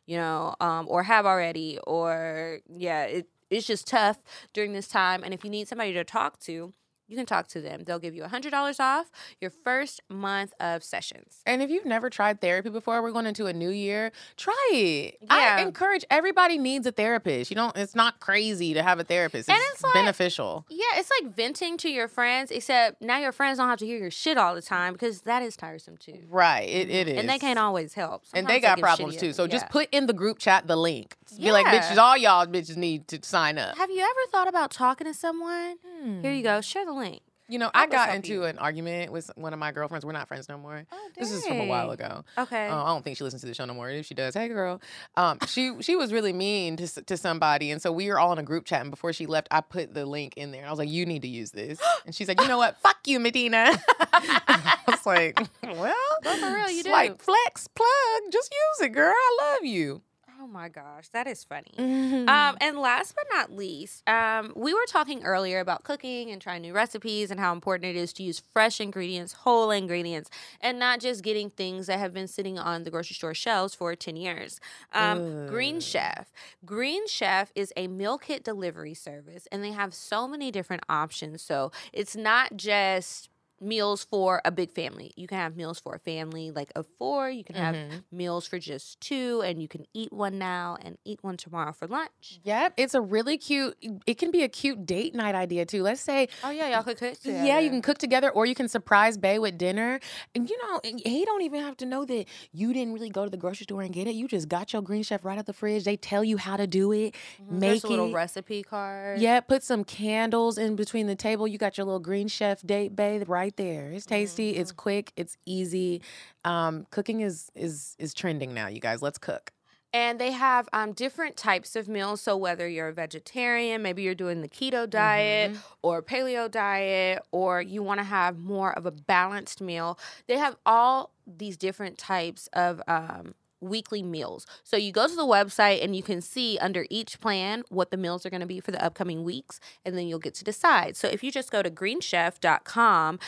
[0.06, 4.18] you know, um, or have already, or yeah, it, it's just tough
[4.54, 5.24] during this time.
[5.24, 6.74] And if you need somebody to talk to,
[7.08, 7.84] you can talk to them.
[7.86, 11.42] They'll give you $100 off your first month of sessions.
[11.46, 14.12] And if you've never tried therapy before, we're going into a new year.
[14.36, 15.18] Try it.
[15.22, 15.28] Yeah.
[15.60, 17.50] I encourage everybody needs a therapist.
[17.52, 17.76] You don't.
[17.78, 19.50] It's not crazy to have a therapist.
[19.50, 20.66] And It's, it's like- beneficial.
[20.70, 23.98] Yeah, it's like venting to your friends, except now your friends don't have to hear
[23.98, 26.20] your shit all the time because that is tiresome too.
[26.30, 26.68] Right.
[26.68, 27.18] It, it is.
[27.20, 28.24] And they can't always help.
[28.34, 29.34] and they got give problems too.
[29.34, 31.16] So just put in the group chat the link.
[31.38, 33.78] Be like, bitches, all y'all bitches need to sign up.
[33.78, 35.76] Have you ever thought about talking to someone?
[35.86, 36.22] Hmm.
[36.22, 36.62] Here you go.
[36.62, 37.22] Share the link.
[37.50, 38.44] You know, How I got into you?
[38.44, 40.06] an argument with one of my girlfriends.
[40.06, 40.84] We're not friends no more.
[40.92, 42.26] Oh, This is from a while ago.
[42.38, 42.68] Okay.
[42.68, 43.90] Uh, I don't think she listens to the show no more.
[43.90, 44.82] If she does, hey girl,
[45.16, 48.38] um, she she was really mean to to somebody, and so we were all in
[48.38, 48.82] a group chat.
[48.82, 50.66] And before she left, I put the link in there.
[50.68, 52.82] I was like, "You need to use this," and she's like, "You know what?
[52.82, 53.72] Fuck you, Medina."
[54.12, 56.92] I was like, "Well, But for real, you do.
[56.92, 57.88] like flex, plug,
[58.30, 59.14] just use it, girl.
[59.16, 60.02] I love you."
[60.48, 61.74] Oh my gosh, that is funny.
[61.78, 62.30] Mm-hmm.
[62.30, 66.62] Um, and last but not least, um, we were talking earlier about cooking and trying
[66.62, 70.30] new recipes and how important it is to use fresh ingredients, whole ingredients,
[70.62, 73.94] and not just getting things that have been sitting on the grocery store shelves for
[73.94, 74.62] 10 years.
[74.94, 76.32] Um, Green Chef.
[76.64, 81.42] Green Chef is a meal kit delivery service, and they have so many different options.
[81.42, 83.28] So it's not just
[83.60, 85.12] meals for a big family.
[85.16, 87.30] You can have meals for a family like of four.
[87.30, 87.98] You can have mm-hmm.
[88.12, 91.88] meals for just two, and you can eat one now and eat one tomorrow for
[91.88, 92.40] lunch.
[92.44, 93.78] Yep, it's a really cute.
[94.06, 95.84] It can be a cute date night idea too.
[95.84, 97.46] Let's say Oh yeah, y'all could cook together.
[97.46, 100.00] Yeah, you can cook together, or you can surprise Bay with dinner.
[100.36, 103.30] And you know, he don't even have to know that you didn't really go to
[103.30, 104.16] the grocery store and get it.
[104.16, 105.84] You just got your Green Chef right out the fridge.
[105.84, 108.14] They tell you how to do it, mm-hmm, make There's a little it.
[108.14, 109.20] recipe card.
[109.20, 111.48] yeah, put some candles in between the table.
[111.48, 113.92] You got your little Green Chef date bay right there.
[113.92, 114.52] It's tasty.
[114.52, 114.78] It's Mm-hmm.
[114.78, 115.14] quick.
[115.16, 116.02] It's easy.
[116.44, 118.68] Um, cooking is is is trending now.
[118.68, 119.52] You guys, let's cook.
[119.94, 122.20] And they have um, different types of meals.
[122.22, 127.62] So whether you're a vegetarian, maybe you're doing the keto diet or paleo diet, or
[127.62, 132.48] you want to have more of a balanced meal, they have all these different types
[132.52, 134.46] of um, weekly meals.
[134.64, 137.98] So you go to the website and you can see under each plan what the
[137.98, 140.96] meals are going to be for the upcoming weeks, and then you'll get to decide.
[140.96, 143.20] So if you just go to greenchef.com,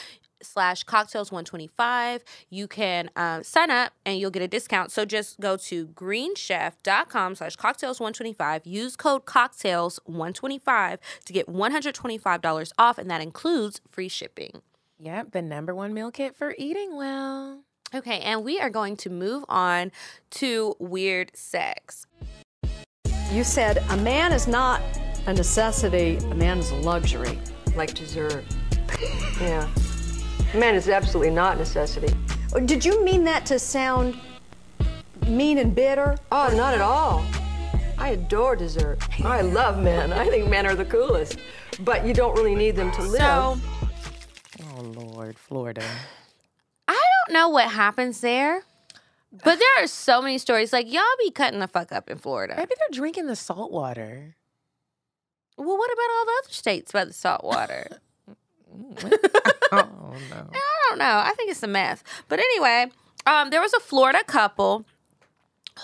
[0.42, 5.38] slash cocktales 125 you can uh, sign up and you'll get a discount so just
[5.42, 13.12] go to greenchef.com slash cocktales 125 use code cocktales 125 to get $125 off and
[13.12, 14.62] that includes free shipping
[15.02, 17.64] Yep, the number one meal kit for eating well.
[17.94, 19.92] Okay and we are going to move on
[20.30, 22.06] to weird sex
[23.32, 24.82] You said a man is not
[25.28, 27.38] a necessity, a man is a luxury.
[27.76, 28.44] like dessert.
[29.42, 29.68] yeah.
[30.56, 32.12] Man is absolutely not a necessity.
[32.54, 34.18] Oh, did you mean that to sound
[35.28, 36.18] mean and bitter?
[36.32, 37.24] Oh, not at all.
[38.00, 38.98] I adore dessert.
[39.24, 40.12] I love men.
[40.12, 41.38] I think men are the coolest.
[41.82, 43.22] But you don't really need them to live.
[43.22, 43.58] so
[44.64, 45.84] Oh Lord, Florida.
[47.30, 48.64] I don't know what happens there
[49.32, 52.56] but there are so many stories like y'all be cutting the fuck up in florida
[52.58, 54.36] Maybe they're drinking the salt water.
[55.58, 57.88] well what about all the other states about the salt water
[59.72, 60.50] oh no.
[60.52, 61.22] I don't know.
[61.24, 62.04] I think it's a mess.
[62.28, 62.88] But anyway,
[63.28, 64.86] um, there was a Florida couple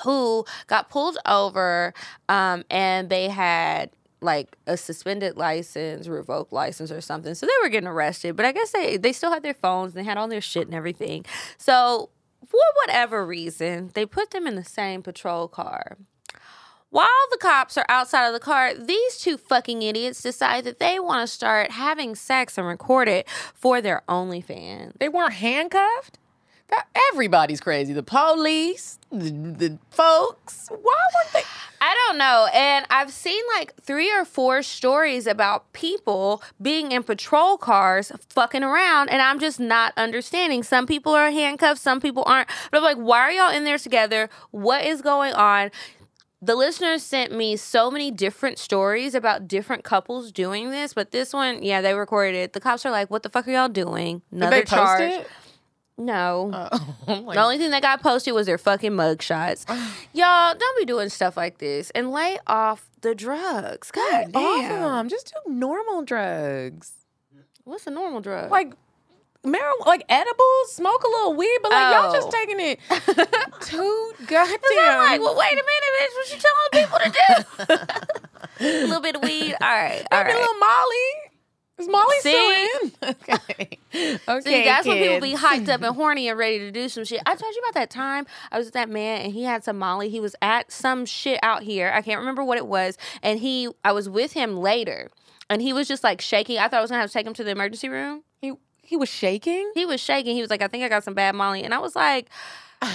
[0.03, 1.93] who got pulled over
[2.29, 3.91] um, and they had
[4.26, 7.36] like a suspended license, revoked license or something.
[7.36, 10.04] So they were getting arrested, but I guess they they still had their phones and
[10.04, 11.26] they had all their shit and everything.
[11.58, 12.10] So
[12.46, 15.98] for whatever reason, they put them in the same patrol car.
[16.90, 20.98] While the cops are outside of the car, these two fucking idiots decide that they
[21.00, 24.94] want to start having sex and record it for their OnlyFans.
[25.00, 26.20] They weren't handcuffed.
[27.13, 27.93] Everybody's crazy.
[27.93, 30.67] The police, the, the folks.
[30.69, 30.78] Why
[31.15, 31.43] weren't they?
[31.80, 32.47] I don't know.
[32.54, 38.63] And I've seen like three or four stories about people being in patrol cars fucking
[38.63, 40.63] around, and I'm just not understanding.
[40.63, 42.49] Some people are handcuffed, some people aren't.
[42.71, 44.30] But I'm like, why are y'all in there together?
[44.51, 45.71] What is going on?
[46.41, 51.34] The listeners sent me so many different stories about different couples doing this, but this
[51.34, 52.54] one, yeah, they recorded it.
[52.54, 55.01] The cops are like, "What the fuck are y'all doing?" Did Another they post charge.
[55.01, 55.28] it?
[55.97, 56.51] No.
[56.53, 59.65] Uh, oh I'm like, The only thing that got posted was their fucking mugshots.
[60.13, 63.91] Y'all, don't be doing stuff like this and lay off the drugs.
[63.91, 64.81] God off damn.
[64.81, 65.10] them.
[65.10, 66.91] Just do normal drugs.
[67.63, 68.51] What's a normal drug?
[68.51, 68.73] Like
[69.43, 72.31] marijuana, like edibles, smoke a little weed, but like y'all just Oh.
[72.31, 72.79] taking it
[73.62, 74.58] too goddamn.
[74.73, 76.13] I'm like, well, wait a minute, bitch.
[76.15, 77.77] What you telling people to
[78.60, 78.65] do?
[78.65, 79.55] a little bit of weed.
[79.62, 80.03] All right.
[80.12, 81.25] All Maybe a little Molly.
[81.78, 82.30] Is Molly See?
[82.30, 83.16] still in?
[83.22, 83.80] Okay.
[84.28, 84.42] Okay.
[84.42, 87.22] See, that's when people be hyped up and horny and ready to do some shit.
[87.26, 89.78] I told you about that time I was with that man and he had some
[89.78, 90.10] Molly.
[90.10, 91.90] He was at some shit out here.
[91.96, 92.98] I can't remember what it was.
[93.24, 95.10] And he, I was with him later,
[95.50, 96.58] and he was just like shaking.
[96.58, 98.24] I thought I was gonna have to take him to the emergency room.
[98.42, 99.72] He he was shaking.
[99.76, 100.36] He was shaking.
[100.36, 101.64] He was like, I think I got some bad Molly.
[101.64, 102.30] And I was like,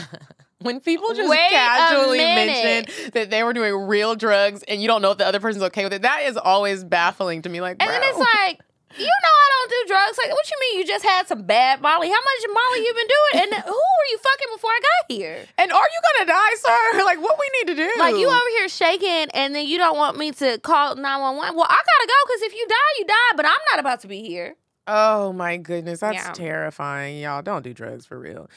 [0.62, 5.00] When people just Wait casually mention that they were doing real drugs and you don't
[5.00, 7.62] know if the other person's okay with it, that is always baffling to me.
[7.62, 8.60] Like, and then it's like,
[8.98, 10.18] you know, I don't do drugs.
[10.18, 12.08] Like, what you mean you just had some bad Molly?
[12.08, 13.44] How much Molly you been doing?
[13.44, 15.38] And who were you fucking before I got here?
[15.58, 17.04] and are you gonna die, sir?
[17.04, 17.90] Like, what we need to do?
[17.98, 21.56] Like, you over here shaking, and then you don't want me to call 911.
[21.56, 24.06] Well, I gotta go because if you die, you die, but I'm not about to
[24.08, 24.54] be here.
[24.86, 26.32] Oh my goodness, that's Yeah.
[26.32, 27.18] terrifying.
[27.18, 28.48] Y'all don't do drugs for real.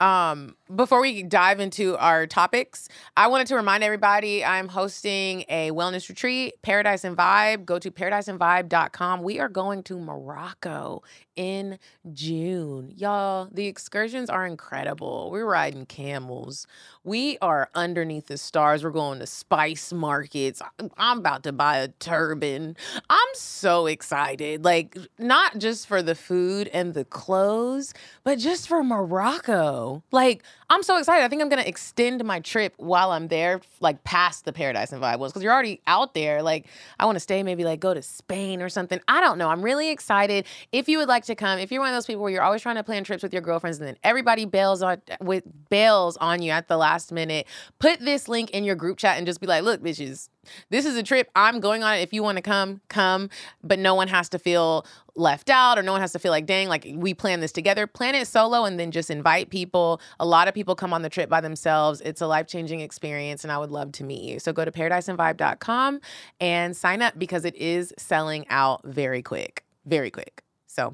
[0.00, 5.70] Um, before we dive into our topics, I wanted to remind everybody I'm hosting a
[5.72, 7.66] wellness retreat, Paradise and Vibe.
[7.66, 9.22] Go to paradiseandvibe.com.
[9.22, 11.02] We are going to Morocco
[11.36, 11.78] in
[12.12, 12.92] June.
[12.96, 15.30] Y'all, the excursions are incredible.
[15.30, 16.66] We're riding camels.
[17.02, 18.84] We are underneath the stars.
[18.84, 20.62] We're going to spice markets.
[20.96, 22.76] I'm about to buy a turban.
[23.08, 24.64] I'm so excited.
[24.64, 29.89] Like, not just for the food and the clothes, but just for Morocco.
[30.10, 31.24] Like, I'm so excited.
[31.24, 35.02] I think I'm to extend my trip while I'm there, like past the Paradise and
[35.02, 36.42] Vibe was, because you're already out there.
[36.42, 36.66] Like,
[37.00, 39.00] I want to stay, maybe like go to Spain or something.
[39.08, 39.48] I don't know.
[39.48, 40.46] I'm really excited.
[40.70, 42.62] If you would like to come, if you're one of those people where you're always
[42.62, 46.40] trying to plan trips with your girlfriends and then everybody bails on with bails on
[46.40, 47.48] you at the last minute,
[47.80, 50.28] put this link in your group chat and just be like, look, bitches,
[50.70, 51.30] this is a trip.
[51.34, 52.00] I'm going on it.
[52.00, 53.28] If you want to come, come.
[53.62, 56.46] But no one has to feel left out or no one has to feel like,
[56.46, 57.86] dang, like we plan this together.
[57.86, 60.00] Plan it solo and then just invite people.
[60.18, 62.02] A lot of people come on the trip by themselves.
[62.02, 64.38] It's a life changing experience and I would love to meet you.
[64.38, 66.00] So go to paradiseandvibe.com
[66.38, 69.64] and sign up because it is selling out very quick.
[69.86, 70.44] Very quick.
[70.66, 70.92] So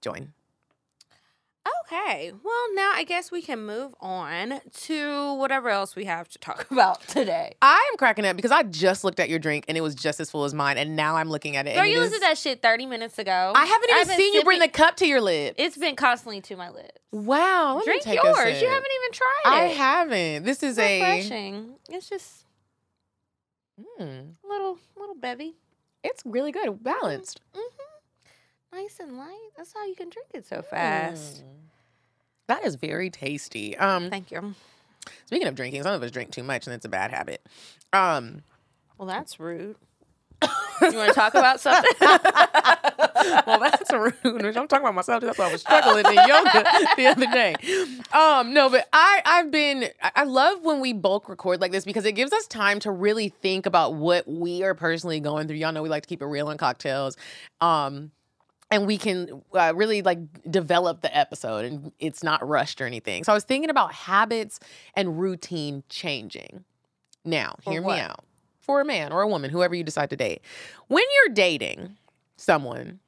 [0.00, 0.32] join.
[1.84, 2.32] Okay.
[2.42, 6.66] Well, now I guess we can move on to whatever else we have to talk
[6.72, 7.54] about today.
[7.62, 10.18] I am cracking up because I just looked at your drink and it was just
[10.18, 10.78] as full as mine.
[10.78, 11.74] And now I'm looking at it.
[11.76, 13.52] Girl, you is- listened to that shit 30 minutes ago.
[13.54, 15.54] I haven't even I've seen you bring the cup to your lip.
[15.58, 16.98] It's been constantly to my lips.
[17.12, 17.74] Wow.
[17.76, 18.38] let me Drink take a yours.
[18.54, 18.68] You sip.
[18.68, 19.48] haven't even tried it.
[19.48, 20.44] I haven't.
[20.44, 21.74] This is a refreshing.
[21.90, 22.46] It's just
[24.00, 25.54] Mm, a little, little bevy.
[26.04, 27.40] it's really good, balanced.
[27.54, 27.81] Mm-hmm.
[28.72, 29.50] Nice and light.
[29.56, 31.42] That's how you can drink it so fast.
[32.48, 33.76] That is very tasty.
[33.76, 34.54] Um, Thank you.
[35.26, 37.42] speaking of drinking, some of us drink too much, and it's a bad habit.
[37.92, 38.42] Um,
[38.98, 39.76] Well, that's rude.
[40.42, 41.92] you want to talk about something?
[43.46, 44.14] well, that's rude.
[44.42, 45.22] Which I'm talking about myself.
[45.22, 46.64] That's why I was struggling in yoga
[46.96, 47.54] the other day.
[48.12, 51.84] Um, no, but I I've been I I love when we bulk record like this
[51.84, 55.58] because it gives us time to really think about what we are personally going through.
[55.58, 57.16] Y'all know we like to keep it real on Cocktales.
[57.60, 58.10] Um,
[58.72, 60.18] and we can uh, really like
[60.50, 63.22] develop the episode and it's not rushed or anything.
[63.22, 64.58] So I was thinking about habits
[64.96, 66.64] and routine changing.
[67.24, 67.94] Now, For hear what?
[67.96, 68.24] me out.
[68.60, 70.40] For a man or a woman, whoever you decide to date.
[70.88, 71.98] When you're dating
[72.36, 73.00] someone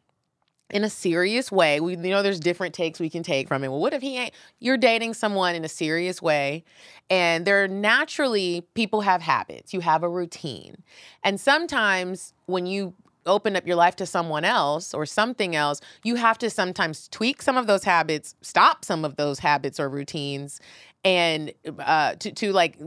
[0.69, 3.69] in a serious way, we you know there's different takes we can take from it.
[3.69, 6.65] Well, what if he ain't you're dating someone in a serious way
[7.09, 9.73] and there naturally people have habits.
[9.73, 10.83] You have a routine.
[11.23, 12.95] And sometimes when you
[13.27, 17.43] open up your life to someone else or something else, you have to sometimes tweak
[17.43, 20.61] some of those habits, stop some of those habits or routines,
[21.05, 22.79] and uh, to to like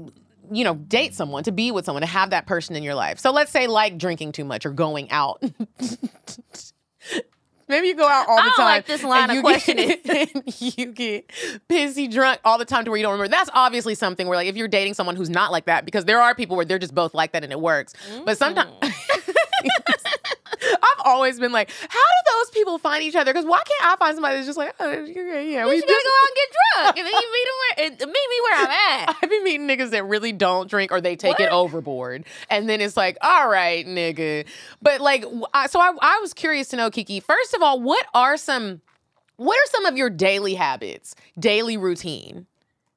[0.51, 3.19] you know date someone, to be with someone, to have that person in your life.
[3.19, 5.41] So let's say like drinking too much or going out.
[7.69, 8.65] Maybe you go out all the I time.
[8.65, 9.89] like this line of you questioning.
[9.89, 11.27] Get, and you get
[11.67, 13.29] pissy drunk all the time to where you don't remember.
[13.29, 16.21] That's obviously something where, like, if you're dating someone who's not like that, because there
[16.21, 17.93] are people where they're just both like that and it works.
[18.23, 18.71] But sometimes,
[20.61, 23.31] I've always been like, how do those people find each other?
[23.31, 25.87] Because why can't I find somebody that's just like, oh, yeah, yeah, we You gotta
[25.87, 26.49] go out and get
[26.83, 29.15] drunk, and then you meet them where, meet me where I'm at.
[29.23, 32.25] I've been meeting niggas that really don't drink or they take it overboard.
[32.49, 34.45] And then it's like, all right, nigga.
[34.81, 38.05] But like, I- so I, I was curious to know, Kiki, first of all, what
[38.13, 38.81] are some,
[39.37, 42.47] what are some of your daily habits, daily routine?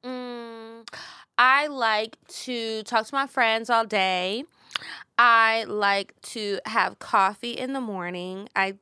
[0.03, 0.87] Mm,
[1.37, 4.45] I like to talk to my friends all day.
[5.23, 8.49] I like to have coffee in the morning.
[8.55, 8.73] I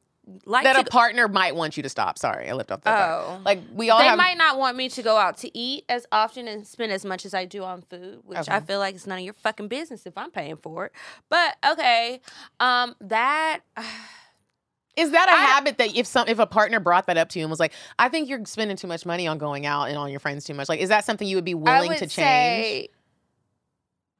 [0.45, 2.17] like that to a partner might want you to stop.
[2.17, 3.09] Sorry, I left off that.
[3.09, 3.25] part.
[3.27, 3.41] Oh.
[3.43, 4.17] Like we all they have.
[4.17, 7.25] might not want me to go out to eat as often and spend as much
[7.25, 10.05] as I do on food, which I feel like it's none of your fucking business
[10.05, 10.93] if I'm paying for it.
[11.27, 12.21] But okay,
[12.61, 13.59] um, that
[14.95, 17.39] Is that a I- habit that if some if a partner brought that up to
[17.39, 19.97] you and was like, I think you're spending too much money on going out and
[19.97, 22.07] on your friends too much, like is that something you would be willing would to
[22.07, 22.15] change?
[22.15, 22.89] say,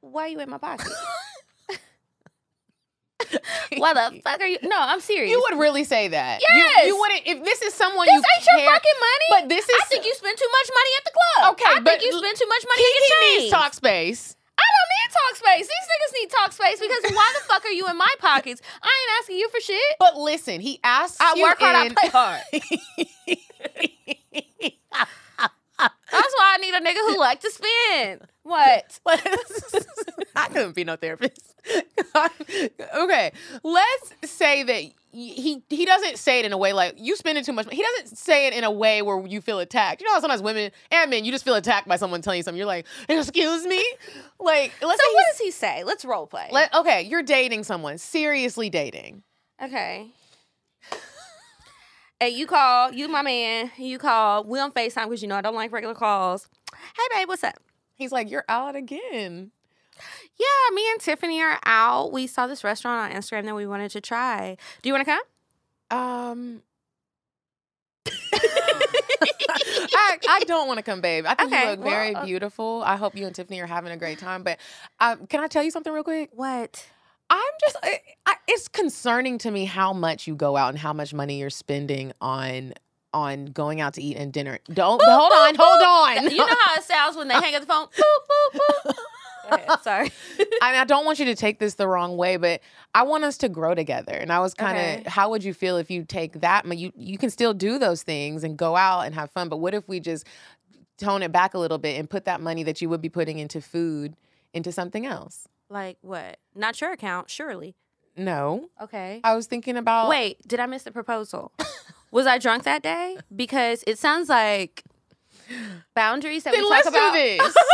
[0.02, 0.92] why are you in my pocket?
[3.76, 4.58] Why the fuck are you?
[4.62, 5.30] No, I'm serious.
[5.30, 6.40] You would really say that.
[6.40, 6.86] You- Yes.
[6.86, 9.26] You, wouldn't if this is someone This you ain't your fucking money.
[9.30, 11.52] But this is I think you spend too much money at the club.
[11.54, 14.36] Okay, I but think you spend too much money Kiki get needs talk space.
[14.58, 15.66] I don't need Talkspace.
[15.66, 18.60] These niggas need Talkspace because why the fuck are you in my pockets?
[18.82, 19.96] I ain't asking you for shit.
[19.98, 22.42] But listen, he asks I you work hard, I in- play hard.
[25.80, 28.22] That's why I need a nigga who like to spend.
[28.42, 28.98] What?
[30.34, 31.54] I couldn't be no therapist.
[32.96, 37.44] okay, let's say that he he doesn't say it in a way like you spending
[37.44, 37.66] too much.
[37.66, 37.76] money.
[37.76, 40.00] He doesn't say it in a way where you feel attacked.
[40.00, 42.42] You know how sometimes women and men you just feel attacked by someone telling you
[42.42, 42.58] something.
[42.58, 43.84] You're like, excuse me,
[44.40, 45.84] like let's So what does he say?
[45.84, 46.48] Let's role play.
[46.50, 49.22] let, okay, you're dating someone, seriously dating.
[49.62, 50.08] okay.
[52.22, 54.44] Hey, you call, you my man, you call.
[54.44, 56.48] We on FaceTime because you know I don't like regular calls.
[56.74, 57.54] Hey babe, what's up?
[57.94, 59.52] He's like, you're out again.
[60.38, 62.12] Yeah, me and Tiffany are out.
[62.12, 64.58] We saw this restaurant on Instagram that we wanted to try.
[64.82, 65.12] Do you want to
[65.88, 65.98] come?
[65.98, 66.62] Um.
[68.34, 71.24] I, I don't want to come, babe.
[71.26, 72.82] I think Okay, you look well, very uh, beautiful.
[72.84, 74.42] I hope you and Tiffany are having a great time.
[74.42, 74.58] But
[75.00, 76.28] um, can I tell you something real quick?
[76.34, 76.86] What?
[77.30, 80.92] I'm just, I, I, it's concerning to me how much you go out and how
[80.92, 82.74] much money you're spending on
[83.12, 84.58] on going out to eat and dinner.
[84.72, 86.30] Don't hold on, hold on.
[86.30, 87.86] You know how it sounds when they hang up the phone?
[87.86, 88.94] Boop, boop, boop.
[89.50, 90.12] Ahead, Sorry.
[90.62, 92.60] I, mean, I don't want you to take this the wrong way, but
[92.94, 94.12] I want us to grow together.
[94.12, 95.10] And I was kind of, Okay.
[95.10, 96.64] how would you feel if you take that?
[96.78, 99.74] You you can still do those things and go out and have fun, but what
[99.74, 100.24] if we just
[100.98, 103.40] tone it back a little bit and put that money that you would be putting
[103.40, 104.14] into food
[104.54, 105.48] into something else?
[105.70, 106.38] Like what?
[106.54, 107.76] Not your account, surely.
[108.16, 109.20] No, Okay.
[109.24, 111.52] I was thinking about Wait, did I miss the proposal?
[112.10, 113.16] Was I drunk that day?
[113.34, 114.82] Because it sounds like
[115.94, 117.12] boundaries that Then we let's talk do about.
[117.14, 117.54] this.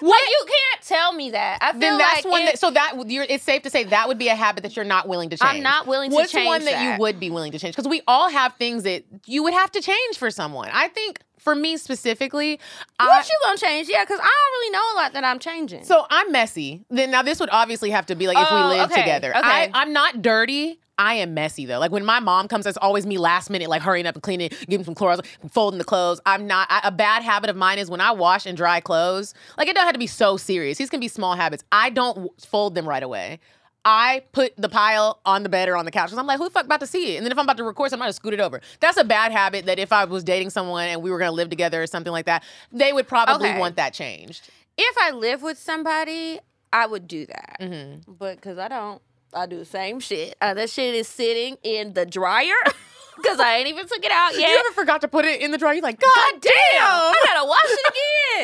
[0.00, 0.18] What?
[0.30, 1.58] you can't tell me that.
[1.60, 3.84] I feel Then that's like one it- that so that you're, it's safe to say
[3.84, 5.56] that would be a habit that you're not willing to change.
[5.56, 6.32] I'm not willing to change.
[6.32, 6.94] What's one that, that?
[6.96, 7.76] you would be willing to change?
[7.76, 10.70] Because we all have things that you would have to change for someone.
[10.72, 12.60] I think for me specifically,
[12.98, 13.88] I, what you gonna change?
[13.88, 15.84] Yeah, because I don't really know a lot that I'm changing.
[15.84, 16.84] So I'm messy.
[16.90, 19.30] Then now this would obviously have to be like if Oh, we live okay, together.
[19.36, 19.40] okay.
[19.42, 20.78] I, I'm not dirty.
[20.98, 21.78] I am messy though.
[21.78, 24.50] Like when my mom comes, it's always me last minute, like hurrying up and cleaning,
[24.68, 26.20] giving some clothes, folding the clothes.
[26.26, 26.66] I'm not.
[26.70, 29.32] I, a bad habit of mine is when I wash and dry clothes.
[29.56, 30.76] Like it don't have to be so serious.
[30.76, 31.64] These can be small habits.
[31.72, 33.40] I don't fold them right away.
[33.84, 36.44] I put the pile on the bed or on the couch because I'm like, who
[36.44, 37.16] the fuck about to see it?
[37.16, 38.60] And then if I'm about to record, something, I'm gonna scoot it over.
[38.80, 41.48] That's a bad habit that if I was dating someone and we were gonna live
[41.50, 43.58] together or something like that, they would probably Okay.
[43.58, 44.50] want that changed.
[44.76, 46.38] if I live with somebody,
[46.72, 47.56] I would do that.
[47.60, 48.12] Mm-hmm.
[48.12, 49.00] But because I don't,
[49.34, 50.36] I do the same shit.
[50.40, 52.52] Uh, that shit is sitting in the dryer
[53.22, 54.48] because I ain't even took it out yet.
[54.50, 55.74] You ever forgot to put it in the dryer?
[55.74, 56.42] You're like, God, God damn!
[56.42, 56.82] damn!
[56.82, 57.94] I gotta wash it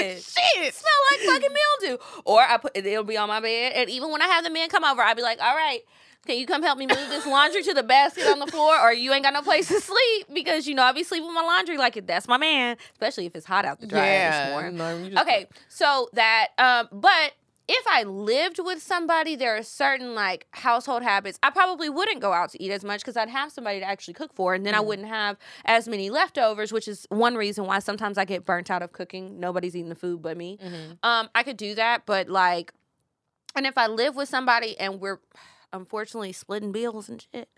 [0.03, 0.17] again.
[0.63, 0.75] Shit!
[0.75, 2.03] smell like fucking mildew.
[2.25, 4.69] Or I put it'll be on my bed, and even when I have the men
[4.69, 5.81] come over, I'll be like, "All right,
[6.27, 8.93] can you come help me move this laundry to the basket on the floor, or
[8.93, 11.43] you ain't got no place to sleep because you know I be sleeping with my
[11.43, 12.07] laundry like it.
[12.07, 14.77] That's my man, especially if it's hot out the dryer Yeah, this morning.
[14.77, 17.33] no, just- okay, so that, um, but.
[17.69, 21.39] If I lived with somebody, there are certain like household habits.
[21.43, 24.15] I probably wouldn't go out to eat as much because I'd have somebody to actually
[24.15, 24.79] cook for, and then Mm.
[24.79, 28.71] I wouldn't have as many leftovers, which is one reason why sometimes I get burnt
[28.71, 29.41] out of cooking.
[29.41, 30.59] Nobody's eating the food but me.
[30.63, 30.93] Mm-hmm.
[31.03, 32.73] Um, I could do that, but like,
[33.57, 35.21] and if I live with somebody and we're
[35.73, 37.49] unfortunately splitting bills and shit,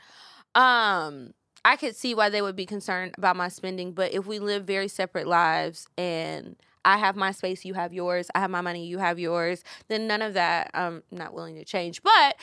[0.55, 1.35] um,
[1.65, 3.93] I could see why they would be concerned about my spending.
[3.93, 6.57] But if we live very separate lives and
[6.89, 10.07] I have my space, you have yours, I have my money, you have yours, then
[10.07, 12.03] none of that I'm not willing to change.
[12.03, 12.37] But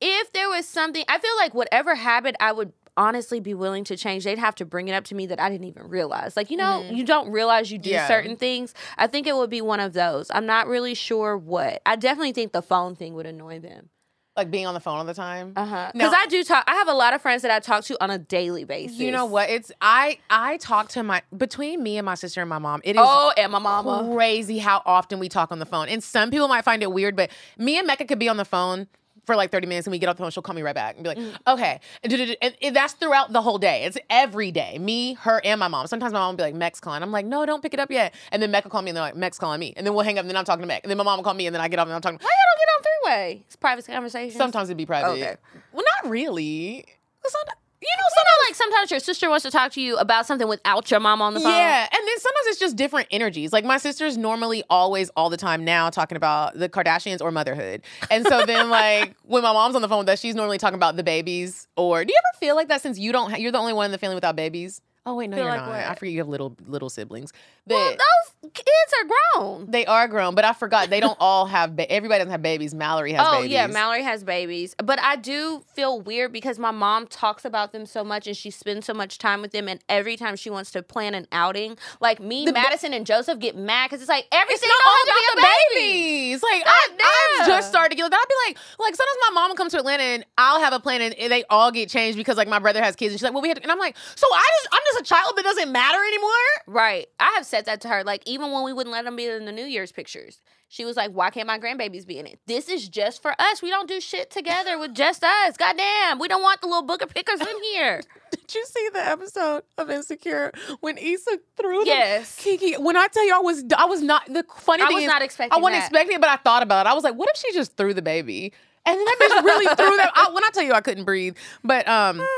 [0.00, 3.96] if there was something, I feel like whatever habit I would honestly be willing to
[3.96, 6.36] change, they'd have to bring it up to me that I didn't even realize.
[6.36, 6.94] Like, you know, mm-hmm.
[6.94, 8.08] you don't realize you do Yeah.
[8.08, 8.74] certain things.
[8.98, 10.28] I think it would be one of those.
[10.34, 11.80] I'm not really sure what.
[11.86, 13.90] I definitely think the phone thing would annoy them.
[14.36, 15.52] Like being on the phone all the time.
[15.54, 15.90] Uh huh.
[15.92, 16.64] Because I do talk.
[16.66, 18.98] I have a lot of friends that I talk to on a daily basis.
[18.98, 19.48] You know what?
[19.48, 22.80] It's I I talk to my between me and my sister and my mom.
[22.82, 24.10] It is Oh, and my mama.
[24.12, 25.88] crazy how often we talk on the phone.
[25.88, 28.44] And some people might find it weird, but me and Mecca could be on the
[28.44, 28.88] phone
[29.26, 30.94] for like 30 minutes and we get off the phone, she'll call me right back
[30.96, 31.34] and be like, Mm.
[31.54, 31.80] okay.
[32.02, 33.84] And, and- that's throughout the whole day.
[33.84, 34.78] It's every day.
[34.78, 35.86] Me, her, and my mom.
[35.86, 37.02] Sometimes my mom will be like, Mec's calling.
[37.02, 38.14] I'm like, no, don't pick it up yet.
[38.32, 39.72] And then Mecca will call me and they're like, Mec's calling me.
[39.76, 40.82] And then we'll hang up and then I'm talking to Mec.
[40.84, 42.18] And then my mom will call me and then I get off and I'm talking
[42.20, 43.42] Why y'all don't get on three way?
[43.46, 44.36] It's private conversation.
[44.38, 45.10] Sometimes it'd be private.
[45.12, 45.36] Okay.
[45.72, 46.84] Well, not really.
[47.26, 50.48] Sometimes, you know, know, like sometimes your sister wants to talk to you about something
[50.48, 51.50] without your mom on the phone.
[51.50, 53.52] Yeah, and then sometimes it's just different energies.
[53.52, 57.82] Like my sister's normally always all the time now talking about the Kardashians or motherhood.
[58.10, 60.76] And so then like when my mom's on the phone with us, she's normally talking
[60.76, 61.68] about the babies.
[61.76, 63.86] Or do you ever feel like that since you don't ha- you're the only one
[63.86, 64.80] in the family without babies?
[65.06, 65.68] Oh wait, no, you're like not.
[65.68, 65.84] what?
[65.84, 67.32] I forget you have little little siblings.
[67.66, 69.70] Well, those kids are grown.
[69.70, 71.74] they are grown, but I forgot they don't all have.
[71.76, 72.74] Ba- everybody doesn't have babies.
[72.74, 73.50] Mallory has Oh babies.
[73.52, 77.86] yeah, Mallory has babies, but I do feel weird because my mom talks about them
[77.86, 79.66] so much and she spends so much time with them.
[79.68, 83.06] And every time she wants to plan an outing, like me, The ba- Madison, and
[83.06, 85.92] Joseph get mad because it's like everything It's all have about the baby.
[85.92, 86.42] babies.
[86.42, 88.10] Like I, I've just started to get.
[88.10, 88.16] That.
[88.20, 90.80] I'll be like, like sometimes my mom comes come to Atlanta and I'll have a
[90.80, 93.32] plan and they all get changed because like my brother has kids and she's like,
[93.32, 95.42] well, we had, to, and I'm like, so I just, I'm just a child that
[95.42, 96.30] doesn't matter anymore.
[96.66, 97.06] Right.
[97.18, 98.02] I have said that to her.
[98.02, 100.96] Like, even when we wouldn't let them be in the New Year's pictures, she was
[100.96, 102.40] like, Why can't my grandbabies be in it?
[102.46, 103.62] This is just for us.
[103.62, 105.56] We don't do shit together with just us.
[105.56, 106.18] Goddamn.
[106.18, 108.02] We don't want the little book of pickers in here.
[108.32, 110.50] Did you see the episode of Insecure
[110.80, 112.36] when Issa threw the Yes.
[112.42, 112.74] Kiki?
[112.74, 114.26] When I tell you, I was, I was not.
[114.26, 115.86] The funny I thing was is, not expecting I wasn't that.
[115.90, 116.90] expecting it, but I thought about it.
[116.90, 118.52] I was like, what if she just threw the baby?
[118.86, 120.10] And then that bitch really threw that.
[120.14, 121.36] I, when I tell you, I couldn't breathe.
[121.62, 122.26] But um.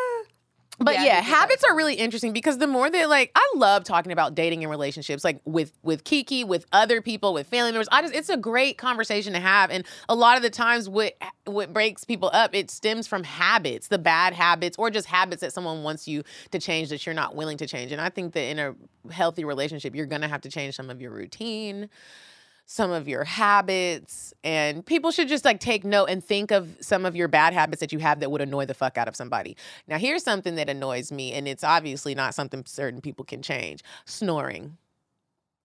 [0.78, 3.32] But Yeah, yeah, did get that habits are really interesting because the more that like
[3.34, 7.46] I love talking about dating and relationships, like with with Kiki, with other people, with
[7.46, 7.88] family members.
[7.90, 11.14] I just it's a great conversation to have, and a lot of the times what
[11.46, 15.52] what breaks people up it stems from habits, the bad habits, or just habits that
[15.52, 17.90] someone wants you to change that you're not willing to change.
[17.90, 18.74] And I think that in a
[19.10, 21.88] healthy relationship, you're gonna have to change some of your routine
[22.68, 27.06] some of your habits and people should just like take note and think of some
[27.06, 29.56] of your bad habits that you have that would annoy the fuck out of somebody.
[29.86, 33.84] Now here's something that annoys me and it's obviously not something certain people can change.
[34.04, 34.76] Snoring.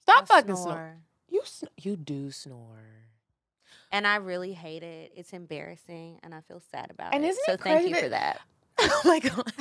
[0.03, 0.75] Stop fucking snoring.
[0.77, 0.97] Snore.
[1.29, 2.85] You sn- you do snore.
[3.91, 5.11] And I really hate it.
[5.15, 7.15] It's embarrassing and I feel sad about it.
[7.15, 7.29] And it.
[7.29, 8.39] isn't so it thank you that- for that.
[8.83, 9.51] Oh my god.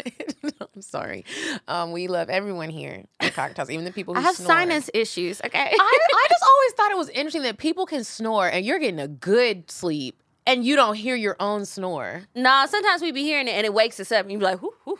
[0.74, 1.24] I'm sorry.
[1.68, 4.46] Um, we love everyone here at Cocktales, even the people who I have snore.
[4.48, 5.58] sinus issues, okay?
[5.58, 9.00] I, I just always thought it was interesting that people can snore and you're getting
[9.00, 12.22] a good sleep and you don't hear your own snore.
[12.34, 14.62] nah, sometimes we be hearing it and it wakes us up and you be like,
[14.62, 14.98] whoo, whoo.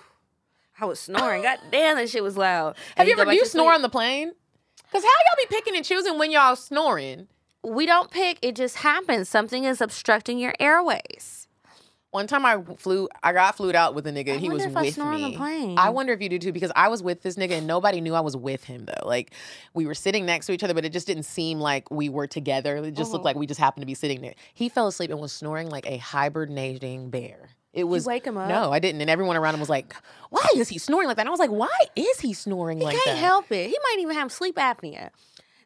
[0.80, 1.42] I was snoring.
[1.42, 2.76] God damn, that shit was loud.
[2.96, 3.74] Have And you ever you snore sleep.
[3.76, 4.32] on the plane?
[4.92, 7.28] Cause how y'all be picking and choosing when y'all snoring?
[7.62, 8.38] we don't pick.
[8.40, 9.28] It just happens.
[9.28, 11.39] Something is obstructing your airways.
[12.12, 14.30] One time I flew, I got flued out with a nigga.
[14.30, 15.30] I and he was if I with on me.
[15.30, 15.78] the plane.
[15.78, 18.14] I wonder if you do too, because I was with this nigga and nobody knew
[18.14, 19.06] I was with him though.
[19.06, 19.32] Like
[19.74, 22.26] we were sitting next to each other, but it just didn't seem like we were
[22.26, 22.76] together.
[22.78, 23.12] It just Uh-huh.
[23.12, 24.34] looked like we just happened to be sitting there.
[24.54, 27.50] He fell asleep and was snoring like a hibernating bear.
[27.72, 28.48] It was wake him up?
[28.48, 29.00] No, I didn't.
[29.00, 29.94] And everyone around him was like,
[30.30, 32.86] "Why is he snoring like that?" And I was like, "Why is he snoring like
[32.86, 32.90] that?
[32.90, 33.68] He like can't that?" help it.
[33.70, 35.11] He might even have sleep apnea.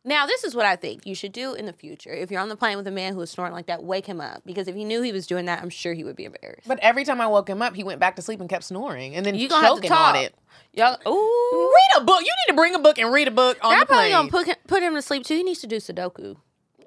[0.06, 2.10] Now, this is what I think you should do in the future.
[2.12, 4.20] If you're on the plane with a man who is snoring like that, wake him
[4.20, 4.42] up.
[4.44, 6.68] Because if he knew he was doing that, I'm sure he would be embarrassed.
[6.68, 9.16] But every time I woke him up, he went back to sleep and kept snoring,
[9.16, 10.14] and then you gonna have to talk.
[10.14, 10.34] on it.
[10.74, 11.70] Y'all, ooh.
[11.72, 12.20] Read a book.
[12.20, 14.12] You need to bring a book and read a book on That the probably plane.
[14.12, 15.36] gonna put him, put him to sleep too.
[15.36, 16.36] He needs to do Sudoku.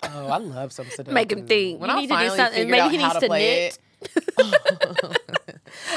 [0.03, 1.07] oh, I love some Sudoku.
[1.13, 1.82] Make him think.
[1.82, 2.53] When You I need to do finally something.
[2.55, 3.80] figured Maybe out he how needs to to play knit.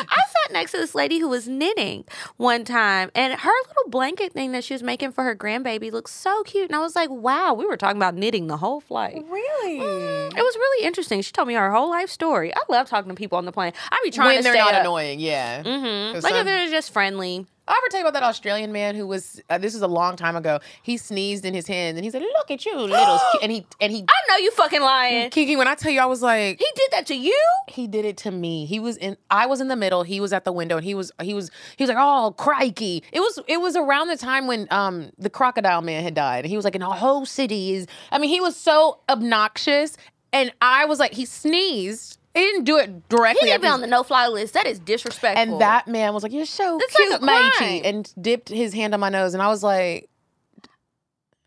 [0.08, 2.04] I sat next to this lady who was knitting
[2.36, 6.10] one time, and her little blanket thing that she was making for her grandbaby looked
[6.10, 6.68] so cute.
[6.68, 9.24] And I was like, wow, we were talking about knitting the whole flight.
[9.28, 9.78] really?
[9.78, 11.20] It was really interesting.
[11.22, 12.54] She told me her whole life story.
[12.54, 13.72] I love talking to people on the plane.
[13.90, 14.80] I be trying when to they're stay not up.
[14.80, 15.62] annoying, yeah.
[15.62, 16.12] Mhm.
[16.14, 17.46] 'Cause Like some- if they're just friendly.
[17.68, 19.40] I ever tell you about that Australian man who was?
[19.48, 20.58] Uh, this was a long time ago.
[20.82, 23.92] He sneezed in his hand, and he said, "Look at you, little." and he and
[23.92, 24.04] he.
[24.08, 25.30] I know you fucking lying.
[25.30, 27.38] Kiki, when I tell you, I was like, He did that to you?
[27.68, 28.66] he did it to me.
[28.66, 30.94] He was in I was in the middle, he was at the window and he
[30.94, 34.46] was he was he was like, "Oh, crikey." It was it was around the time
[34.46, 36.44] when um the crocodile man had died.
[36.44, 39.96] And he was like, "And the whole city is I mean, he was so obnoxious
[40.32, 42.18] and I was like, he sneezed.
[42.34, 43.48] He didn't do it He directly.
[43.48, 44.54] didn't be on the no fly list.
[44.54, 45.42] That is disrespectful.
[45.42, 48.94] and that man was like, "You're so like cute, a matey," and dipped his hand
[48.94, 50.08] on my nose, and I was like,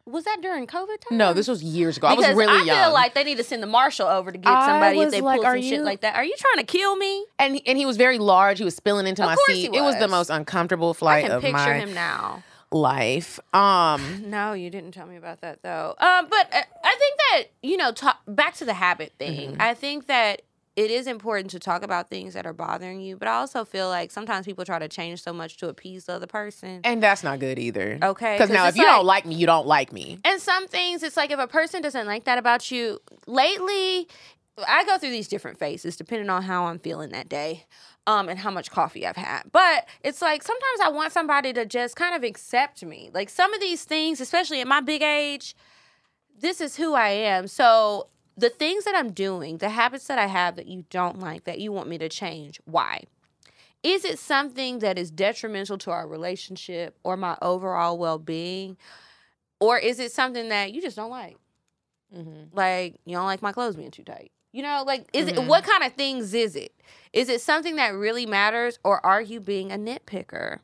[0.06, 1.18] was that during COVID time?
[1.18, 2.08] "No, this was years ago.
[2.08, 4.32] I Because was really I young." feel like they need to send the marshal over
[4.34, 6.16] to get somebody if they like, pull some shit like that.
[6.16, 7.26] Are you trying to kill me?
[7.40, 8.58] and and he was very large.
[8.58, 9.72] He was spilling into Of my seat.
[9.72, 12.44] he It was the most uncomfortable flight I can of picture my him now.
[12.72, 13.40] life.
[13.54, 14.24] Um.
[14.30, 15.96] No, you didn't tell me about that though.
[15.98, 19.52] Um, but uh, I think that you know, ta- back to the habit thing.
[19.54, 19.62] Mm-hmm.
[19.62, 20.42] I think that
[20.76, 23.90] it is important to talk about things that are bothering you, but I also feel
[23.90, 26.82] like sometimes people try to change so much to appease the other person.
[26.84, 28.00] And that's not good either.
[28.02, 30.20] Okay, Because now, if you like- don't like me, you don't like me.
[30.26, 34.08] And some things, it's like if a person doesn't like that about you, lately,
[34.68, 37.66] I go through these different phases depending on how I'm feeling that day
[38.08, 39.44] um, and how much coffee I've had.
[39.52, 43.12] But it's like sometimes I want somebody to just kind of accept me.
[43.14, 45.56] Like some of these things, especially at my big age,
[46.40, 47.48] this is who I am.
[47.48, 48.08] So
[48.38, 51.60] the things that I'm doing, the habits that I have that you don't like, that
[51.60, 53.04] you want me to change, why?
[53.84, 58.78] Is it something that is detrimental to our relationship or my overall well being?
[59.60, 61.38] Or is it something that you just don't like?
[62.16, 62.56] Mm-hmm.
[62.56, 64.32] Like, you don't like my clothes being too tight.
[64.52, 65.38] You know, like, is Mhm.
[65.38, 66.74] it what kind of things is it?
[67.12, 70.60] Is it something that really matters, or are you being a nitpicker?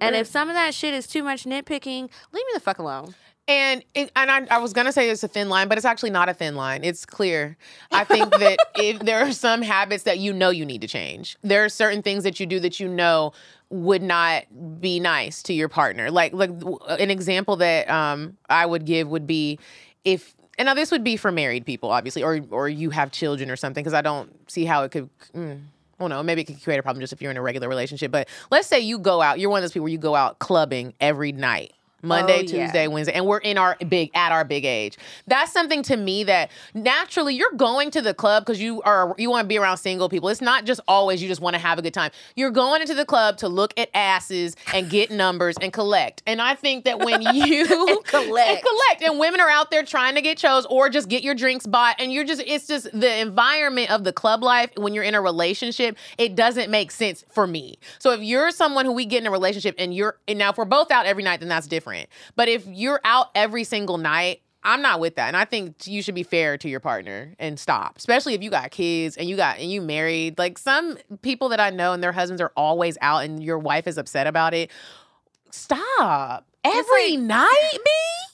[0.00, 2.02] And if some of that shit is too much nitpicking,
[2.32, 3.14] leave me the fuck alone.
[3.48, 6.10] And it, and I, I was gonna say it's a thin line, but it's actually
[6.10, 6.84] not a thin line.
[6.84, 7.56] It's clear.
[7.90, 11.36] I think that if there are some habits that you know you need to change,
[11.42, 13.32] there are certain things that you do that you know
[13.70, 14.44] would not
[14.80, 16.10] be nice to your partner.
[16.10, 16.50] Like like
[16.88, 19.58] an example that um I would give would be
[20.04, 23.50] if and now this would be for married people, obviously, or or you have children
[23.50, 25.08] or something, because I don't see how it could.
[25.34, 25.62] Mm,
[25.98, 26.22] I don't know.
[26.22, 28.10] Maybe it could create a problem just if you're in a regular relationship.
[28.10, 29.38] But let's say you go out.
[29.38, 31.72] You're one of those people where you go out clubbing every night.
[32.02, 32.64] Monday, Oh, yeah.
[32.66, 34.96] Tuesday, Wednesday, and we're in our big at our big age.
[35.26, 39.30] That's something to me that naturally you're going to the club because you are you
[39.30, 40.28] want to be around single people.
[40.28, 42.10] It's not just always you just want to have a good time.
[42.36, 46.22] You're going into the club to look at asses and get numbers and collect.
[46.26, 47.66] And I think that when you
[48.06, 48.48] collect.
[48.48, 51.34] and collect, and women are out there trying to get chose or just get your
[51.34, 55.04] drinks bought, and you're just it's just the environment of the club life when you're
[55.04, 55.96] in a relationship.
[56.16, 57.78] It doesn't make sense for me.
[57.98, 60.58] So if you're someone who we get in a relationship and you're and now if
[60.58, 61.87] we're both out every night, then that's different.
[62.36, 64.42] But if you're out every single night.
[64.64, 65.28] I'm not with that.
[65.28, 67.96] And I think you should be fair to your partner and stop.
[67.96, 70.36] Especially if you got kids and you got and you married.
[70.36, 73.86] Like some people that I know and their husbands are always out and your wife
[73.86, 74.72] is upset about it.
[75.50, 76.44] Stop.
[76.64, 77.78] Every like- night, me?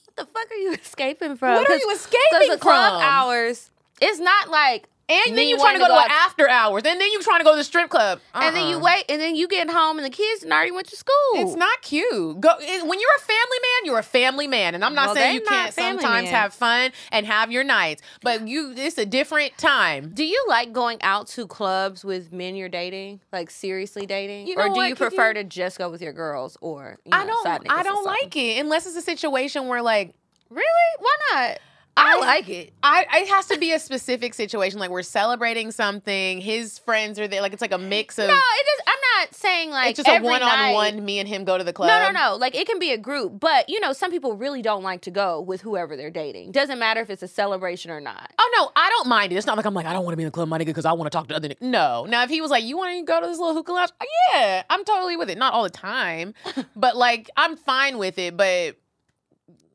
[0.07, 1.57] What the fuck are you escaping from?
[1.57, 3.03] What are you escaping the club from?
[3.03, 6.83] hours, it's not like And then you trying to go to, out- an after hours.
[6.87, 8.21] And then you trying to go to the strip club.
[8.35, 8.85] and then you Uh-uh.
[8.85, 11.15] wait, and then you get home, and the kids already went to school.
[11.35, 12.41] It's not cute.
[12.41, 13.85] Go it- when you're a family man.
[13.85, 16.35] You're a family man, and I'm not Well, saying you not can't sometimes men.
[16.35, 20.13] have fun and have your nights, but you it's a different time.
[20.15, 24.57] Do you like going out to clubs with men you're dating, like seriously dating, You
[24.57, 27.19] know or do what, you prefer to just go with your girls, or you know,
[27.19, 27.67] I don't.
[27.71, 30.15] I don't like it unless it's a situation where like
[30.51, 30.65] Really?
[31.01, 31.59] Why not?
[31.97, 32.73] I, like it.
[32.83, 36.41] I it has to be a specific situation, like we're celebrating something.
[36.41, 38.27] His friends are there, like it's like a mix of.
[38.29, 38.81] No, it is.
[38.87, 41.05] I'm not saying like it's just a one on one.
[41.05, 41.89] Me and him go to the club.
[41.89, 42.37] No, no, no.
[42.37, 45.11] Like it can be a group, but you know, some people really don't like to
[45.11, 46.51] go with whoever they're dating.
[46.53, 48.33] Doesn't matter if it's a celebration or not.
[48.39, 49.37] Oh no, I don't mind it.
[49.37, 50.67] It's not like I'm like I don't want to be in the club, my nigga,
[50.67, 51.49] because I want to talk to other.
[51.49, 51.63] niggas.
[51.63, 53.91] No, now if he was like, you want to go to this little hookah lounge?
[54.01, 55.39] Uh, Yeah, I'm totally with it.
[55.39, 56.35] Not all the time,
[56.77, 58.77] but like I'm fine with it, but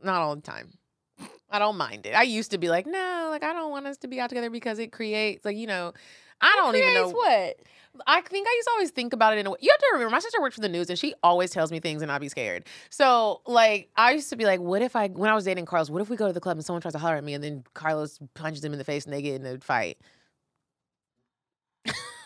[0.04, 0.72] not all the time.
[1.52, 2.12] I don't mind it.
[2.16, 4.50] I used to be like, no, like I don't want us to be out together
[4.50, 5.94] because it creates like you know,
[6.42, 7.58] I don't even know what.
[8.08, 9.58] I think I used to always think about it in a way.
[9.62, 11.80] You have to remember, my sister works for the news, and she always tells me
[11.80, 12.66] things, and I'd be scared.
[12.92, 15.90] So, like, I used to be like, what if I, when I was dating Carlos,
[15.90, 17.44] what if we go to the club and someone tries to holler at me, and
[17.44, 19.98] then Carlos punches him in the face, and they get in a fight?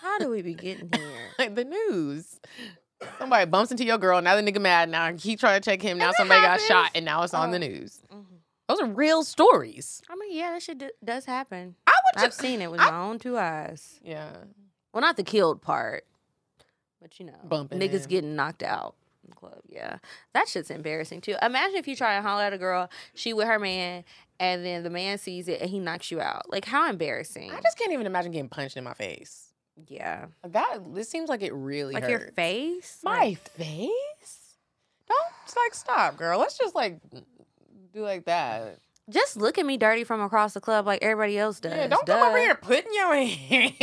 [0.02, 1.12] How do we be getting here?
[1.40, 2.40] Like the news.
[3.18, 4.22] Somebody bumps into your girl.
[4.22, 4.90] Now the nigga mad.
[4.90, 5.98] Now he trying to check him.
[5.98, 7.62] Now somebody got shot, and now it's on the Oh.
[7.62, 8.00] news.
[8.14, 8.26] Mhm.
[8.68, 10.02] Those are real stories.
[10.10, 11.76] I mean, yeah, that shit d- does happen.
[11.86, 14.00] I would I've just seen it with I- my own two eyes.
[14.04, 14.32] Yeah.
[14.94, 16.06] Well, not the killed part,
[17.02, 18.10] but you know, Bumping niggas in.
[18.10, 19.60] getting knocked out in the club.
[19.68, 19.98] Yeah,
[20.34, 21.36] that shit's embarrassing too.
[21.42, 24.04] Imagine if you try to holler at a girl, she with her man,
[24.40, 26.50] and then the man sees it and he knocks you out.
[26.52, 27.52] Like how embarrassing.
[27.52, 29.52] I just can't even imagine getting punched in my face.
[29.88, 30.78] yeah, Like that.
[30.94, 32.12] This seems like it really like hurts.
[32.12, 33.00] your face.
[33.04, 34.56] My Like, face?
[35.10, 36.40] Don't it's like stop, girl.
[36.40, 37.00] Let's just like
[37.94, 38.80] do like that.
[39.10, 41.74] just look at me dirty from across the club like everybody else does.
[41.74, 43.74] Yeah, don't come over here putting your hands.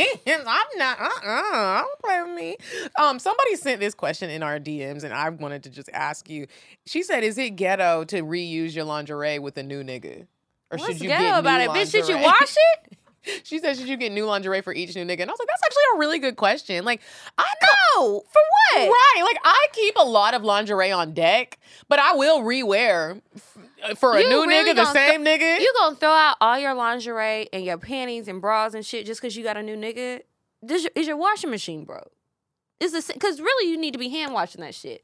[0.47, 0.99] I'm not.
[0.99, 1.09] Uh.
[1.25, 2.57] uh Don't play with me.
[2.99, 3.19] Um.
[3.19, 6.47] Somebody sent this question in our DMs, and I wanted to just ask you.
[6.85, 10.27] She said, "Is it ghetto to reuse your lingerie with a new nigga,
[10.71, 11.91] or What's should you ghetto get about new it, bitch?
[11.91, 12.97] Should you wash it?
[13.43, 15.47] she said, "Should you get new lingerie for each new nigga?" And I was like,
[15.47, 16.83] "That's actually a really good question.
[16.83, 17.01] Like,
[17.37, 18.79] I know for what?
[18.89, 19.21] Right.
[19.23, 23.21] Like I keep a lot of lingerie on deck, but I will rewear
[23.97, 25.59] for a You new really nigga, the same nigga.
[25.59, 29.21] You gonna throw out all your lingerie and your panties and bras and shit just
[29.21, 30.21] because you got a new nigga?
[30.65, 32.11] Does your, is your washing machine broke?
[32.79, 35.03] Is this because really you need to be hand washing that shit?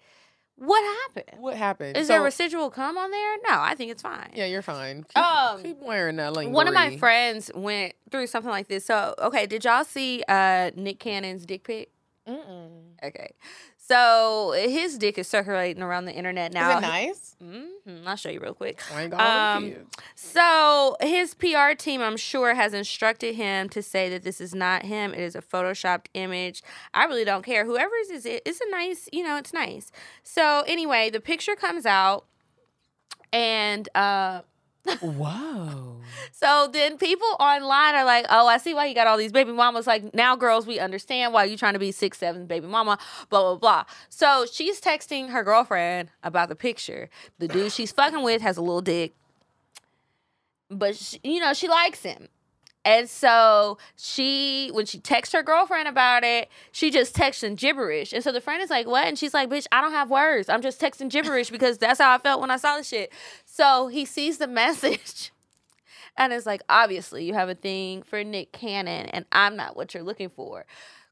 [0.59, 1.39] What happened?
[1.39, 1.97] What happened?
[1.97, 3.35] Is So- there residual cum on there?
[3.47, 4.31] No, I think it's fine.
[4.35, 5.03] Yeah, you're fine.
[5.03, 6.51] Keep, Um, keep wearing that lingerie.
[6.53, 8.83] One of my friends went through something like this.
[8.85, 11.91] So, okay, did y'all see uh, Nick Cannon's dick pic?
[12.27, 12.69] Mm-mm.
[13.03, 13.31] Okay.
[13.77, 16.71] So his dick is circulating around the internet now.
[16.71, 17.35] Is it nice?
[17.41, 18.81] Mhm, I'll show you real quick.
[18.91, 19.87] I ain't got all them Um.
[20.15, 24.83] So his PR team, I'm sure, has instructed him to say that this is not
[24.83, 25.13] him.
[25.13, 26.63] It is a photoshopped image.
[26.93, 27.65] I really don't care.
[27.65, 29.91] Whoever is it, it's a nice, you know, it's nice.
[30.23, 32.25] So anyway, the picture comes out,
[33.31, 34.41] and uh,
[35.01, 35.97] Whoa.
[36.31, 39.51] so then people online are like, "Oh, I see why you got all these baby
[39.51, 42.97] mamas." Like now, girls, we understand why you trying to be six, seven baby mama.
[43.29, 43.83] Blah blah blah.
[44.09, 47.09] So she's texting her girlfriend about the picture.
[47.39, 49.13] The dude she's fucking with has a little dick,
[50.69, 52.27] but she, you know she likes him.
[52.87, 58.13] And so she, when she texts her girlfriend about it, she just texts texting gibberish.
[58.13, 60.47] And so the friend is like, "What?" And she's like, "Bitch, I don't have words.
[60.47, 63.11] I'm just texting gibberish because that's how I felt when I saw the shit."
[63.43, 65.33] So he sees the message.
[66.15, 69.93] And it's like, obviously, you have a thing for Nick Cannon, and I'm not what
[69.93, 70.65] you're looking for.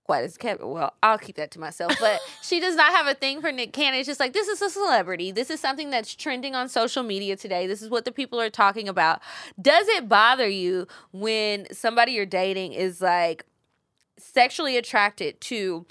[0.06, 0.70] Quite as Kevin.
[0.70, 1.94] Well, I'll keep that to myself.
[2.00, 4.00] But she does not have a thing for Nick Cannon.
[4.00, 5.32] It's just like, this is a celebrity.
[5.32, 7.66] This is something that's trending on social media today.
[7.66, 9.20] This is what the people are talking about.
[9.60, 13.46] Does it bother you when somebody you're dating is like
[14.18, 15.86] sexually attracted to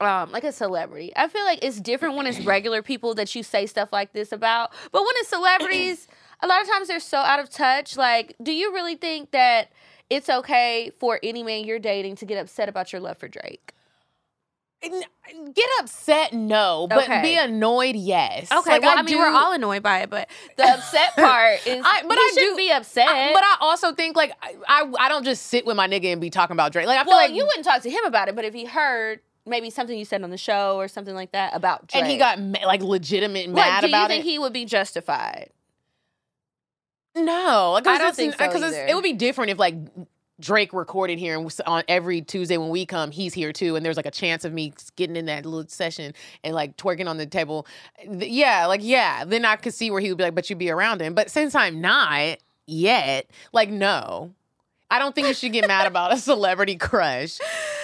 [0.00, 1.12] um, like a celebrity.
[1.14, 4.32] I feel like it's different when it's regular people that you say stuff like this
[4.32, 4.72] about.
[4.90, 6.08] But when it's celebrities,
[6.40, 7.96] a lot of times they're so out of touch.
[7.96, 9.70] Like, do you really think that
[10.12, 13.72] it's okay for any man you're dating to get upset about your love for Drake?
[15.54, 17.22] Get upset, no, but Okay.
[17.22, 18.50] be annoyed, yes.
[18.50, 21.64] Okay, Like, well, I, mean, do- we're all annoyed by it, but the upset part
[21.64, 21.84] is.
[21.86, 23.06] I- but you I do- be upset.
[23.08, 26.06] I- but I also think like I, I I don't just sit with my nigga
[26.12, 26.86] and be talking about Drake.
[26.88, 28.64] Like I feel well, like you wouldn't talk to him about it, but if he
[28.64, 32.10] heard maybe something you said on the show or something like that about Drake, and
[32.10, 33.90] he got like legitimate Like, mad about it.
[33.92, 34.28] do you think it.
[34.30, 35.50] he would be justified?
[37.16, 39.74] No, I don't think so because it would be different if like
[40.40, 43.96] Drake recorded here and on every Tuesday when we come, he's here too, and there's
[43.96, 47.26] like a chance of me getting in that little session and like twerking on the
[47.26, 47.66] table.
[48.08, 50.70] Yeah, like yeah, then I could see where he would be like, but you'd be
[50.70, 51.14] around him.
[51.14, 54.34] But since I'm not yet, like no.
[54.92, 57.38] I don't think you should get mad about a celebrity crush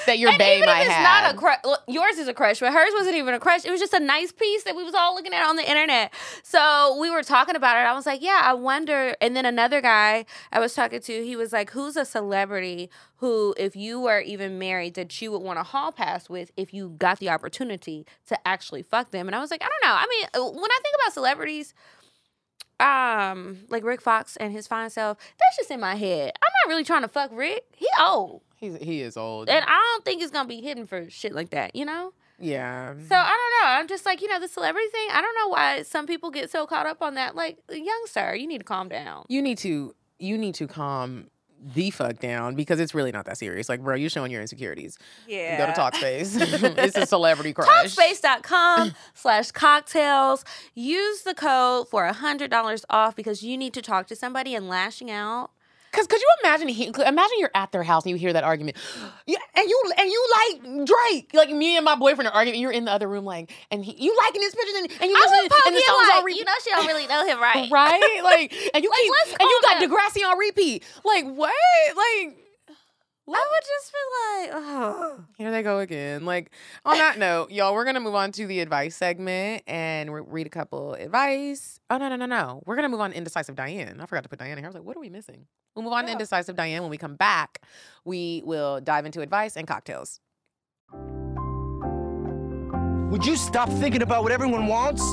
[0.04, 1.24] that your And bae might it's have.
[1.24, 3.64] not a crush, well, yours is a crush, but hers wasn't even a crush.
[3.64, 6.12] It was just a nice piece that we was all looking at on the internet.
[6.42, 7.88] So we were talking about it.
[7.88, 9.16] I was like, yeah, I wonder.
[9.22, 13.54] And then another guy I was talking to, he was like, who's a celebrity who,
[13.56, 16.90] if you were even married, that you would want to hall pass with if you
[16.98, 19.28] got the opportunity to actually fuck them?
[19.28, 19.96] And I was like, I don't know.
[19.96, 21.72] I mean, when I think about celebrities.
[22.80, 26.32] Um, like Rick Fox and his fine self, that's just in my head.
[26.40, 27.64] I'm not really trying to fuck Rick.
[27.74, 28.42] He old.
[28.56, 29.48] He's, he is old.
[29.48, 32.12] And I don't think it's gonna be hidden for shit like that, you know?
[32.40, 32.94] yeah.
[33.08, 33.78] So I don't know.
[33.80, 36.50] I'm just like, you know, the celebrity thing, I don't know why some people get
[36.50, 37.34] so caught up on that.
[37.34, 39.24] Like, young sir, you need to calm down.
[39.28, 41.30] you need to you need to calm
[41.74, 43.68] the fuck down because it's really not that serious.
[43.68, 44.98] Like, bro, you're showing your insecurities.
[45.26, 45.58] Yeah.
[45.58, 46.36] Go to Talkspace.
[46.78, 47.68] it's a celebrity crush.
[47.68, 50.44] Talkspace.com slash cocktales.
[50.74, 55.10] Use the code for $100 off because you need to talk to somebody and lashing
[55.10, 55.50] out.
[55.92, 56.68] Cause could you imagine?
[56.68, 58.76] He, imagine you're at their house and you hear that argument.
[59.26, 61.30] Yeah, and you and you like Drake.
[61.32, 62.60] Like me and my boyfriend are arguing.
[62.60, 65.16] You're in the other room, like, and he, you liking his pictures and, and you
[65.16, 66.38] would and the songs on like, repeat.
[66.38, 67.70] you know she don't really know him right.
[67.70, 68.20] right?
[68.22, 69.90] Like, and you keep and you got down.
[69.90, 70.84] Degrassi on repeat.
[71.04, 71.52] Like, what?
[71.96, 72.36] Like,
[73.34, 75.24] I would just be like, oh.
[75.36, 76.24] Here they go again.
[76.24, 76.50] Like
[76.84, 80.46] on that note, y'all, we're gonna move on to the advice segment and re- read
[80.46, 81.78] a couple advice.
[81.90, 82.62] Oh no, no, no, no.
[82.64, 84.00] We're gonna move on to indecisive Diane.
[84.00, 84.66] I forgot to put Diane in here.
[84.66, 85.46] I was like, what are we missing?
[85.78, 86.82] We'll move on to indecisive Diane.
[86.82, 87.62] When we come back,
[88.04, 90.18] we will dive into advice and cocktails.
[93.12, 95.04] Would you stop thinking about what everyone wants?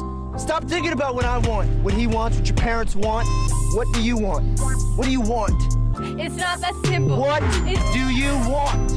[0.42, 3.28] Stop thinking about what I want, what he wants, what your parents want.
[3.76, 4.60] What do you want?
[4.98, 5.54] What do you want?
[6.20, 7.20] It's not that simple.
[7.20, 7.44] What
[7.94, 8.92] do you want?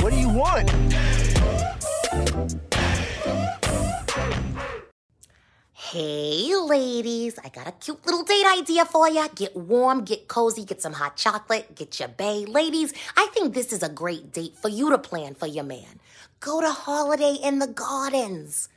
[0.00, 0.70] What do you want?
[5.92, 9.28] Hey, ladies, I got a cute little date idea for ya.
[9.34, 12.46] Get warm, get cozy, get some hot chocolate, get your bay.
[12.46, 16.00] Ladies, I think this is a great date for you to plan for your man.
[16.40, 18.70] Go to Holiday in the Gardens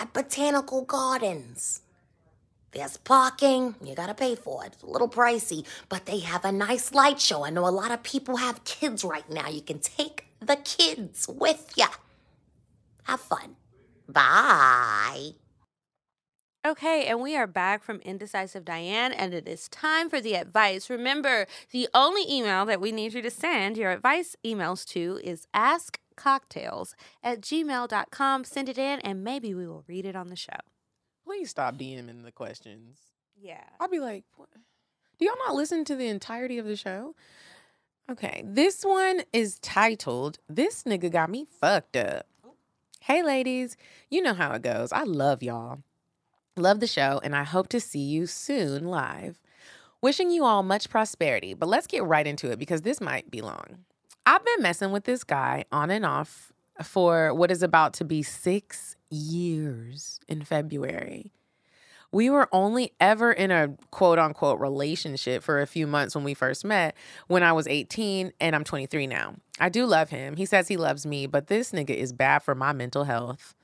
[0.00, 1.82] at Botanical Gardens.
[2.70, 4.74] There's parking, you gotta pay for it.
[4.74, 7.44] It's a little pricey, but they have a nice light show.
[7.44, 9.48] I know a lot of people have kids right now.
[9.48, 11.88] You can take the kids with ya.
[13.02, 13.56] Have fun.
[14.08, 15.32] Bye.
[16.62, 20.90] Okay, and we are back from Indecisive Diane, and it is time for the advice.
[20.90, 25.46] Remember, the only email that we need you to send your advice emails to is
[25.54, 26.92] askcocktales
[27.22, 28.44] at gmail.com.
[28.44, 30.58] Send it in, and maybe we will read it on the show.
[31.24, 32.98] Please stop DMing the questions.
[33.40, 33.64] Yeah.
[33.80, 34.50] I'll be like, what?
[35.18, 37.14] do y'all not listen to the entirety of the show?
[38.10, 42.52] Okay, this one is titled "This Nigga Got Me Fucked Up." Oh.
[43.00, 43.78] Hey, ladies,
[44.10, 44.92] you know how it goes.
[44.92, 45.78] I love y'all.
[46.56, 49.40] Love the show, and I hope to see you soon live.
[50.02, 53.40] Wishing you all much prosperity, but let's get right into it because this might be
[53.40, 53.84] long.
[54.26, 58.22] I've been messing with this guy on and off for what is about to be
[58.22, 61.32] six years in February.
[62.12, 66.34] We were only ever in a quote unquote relationship for a few months when we
[66.34, 66.96] first met
[67.28, 69.36] when I was 18 and I'm 23 now.
[69.60, 70.36] I do love him.
[70.36, 73.54] He says he loves me, but this nigga is bad for my mental health.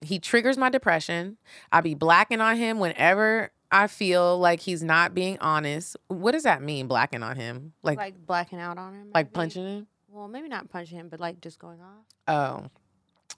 [0.00, 1.38] He triggers my depression.
[1.72, 5.96] I be blacking on him whenever I feel like he's not being honest.
[6.08, 7.72] What does that mean, blacking on him?
[7.82, 9.10] Like, Like blacking out on him.
[9.14, 9.34] like maybe?
[9.34, 9.86] punching him?
[10.10, 12.04] Well, maybe not punching him, but like just going off.
[12.26, 12.70] Oh.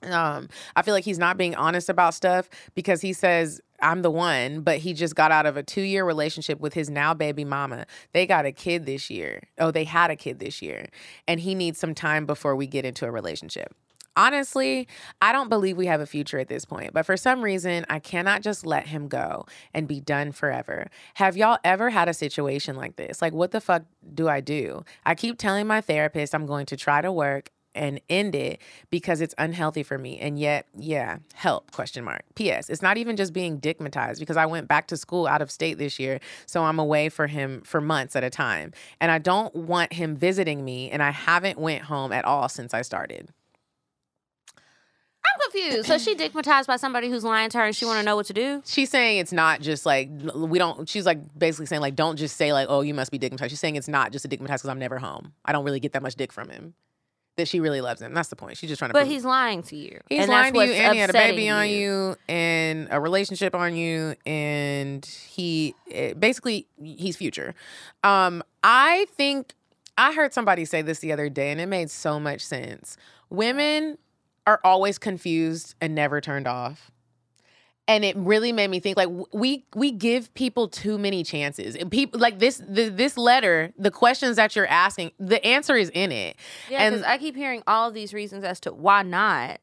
[0.09, 4.11] Um, I feel like he's not being honest about stuff because he says I'm the
[4.11, 7.45] one, but he just got out of a two year relationship with his now baby
[7.45, 7.87] mama.
[8.13, 9.43] They got a kid this year.
[9.59, 10.89] Oh, they had a kid this year.
[11.29, 13.75] And he needs some time before we get into a relationship.
[14.17, 14.89] Honestly,
[15.23, 18.01] I don't believe we have a future at this point, but for some reason, I
[18.01, 20.89] cannot just let him go and be done forever.
[21.15, 23.23] Have y'all ever had a situation like this?
[23.23, 23.85] Like, what the fuck
[24.15, 24.85] do I do?
[25.07, 29.21] I keep telling my therapist I'm going to try to work and end it because
[29.21, 33.33] it's unhealthy for me and yet yeah help question mark ps it's not even just
[33.33, 36.79] being digmatized because i went back to school out of state this year so i'm
[36.79, 40.91] away for him for months at a time and i don't want him visiting me
[40.91, 43.29] and i haven't went home at all since i started
[45.35, 45.87] I'm confused.
[45.87, 48.27] So she digmatized by somebody who's lying to her and she want to know what
[48.27, 48.63] to do?
[48.67, 52.37] she's saying it's not just like we don't she's like basically saying like don't just
[52.37, 54.69] say like oh you must be digmatized she's saying it's not just a digmatized because
[54.69, 56.75] i'm never home i don't really get that much dick from him
[57.37, 59.63] that she really loves him that's the point she's just trying to But he's lying
[59.65, 60.01] to you.
[60.09, 63.01] He's and lying to you, and he had a baby upsetting on you, and a
[63.01, 67.55] relationship on you, and he eh, basically he's future.
[68.05, 69.55] Um, I think
[69.97, 72.97] I heard somebody say this the other day, and it made so much sense.
[73.31, 73.97] Women
[74.51, 76.91] are always confused and never turned off.
[77.87, 81.75] And it really made me think like we we give people too many chances.
[81.77, 85.91] And people like this the, this letter, the questions that you're asking, the answer is
[85.91, 86.37] in it.
[86.69, 89.61] Yeah, and I keep hearing all of these reasons as to why not.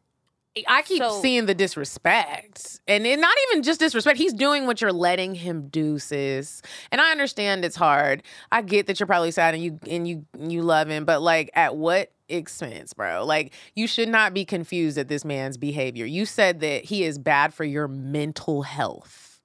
[0.67, 2.79] I keep So- seeing the disrespect.
[2.87, 4.17] And it, not even just disrespect.
[4.17, 6.61] He's doing what you're letting him do, sis.
[6.91, 8.23] And I understand it's hard.
[8.51, 11.49] I get that you're probably sad and you and you you love him, but like
[11.53, 13.25] at what expense, bro?
[13.25, 16.05] Like you should not be confused at this man's behavior.
[16.05, 19.41] You said that he is bad for your mental health.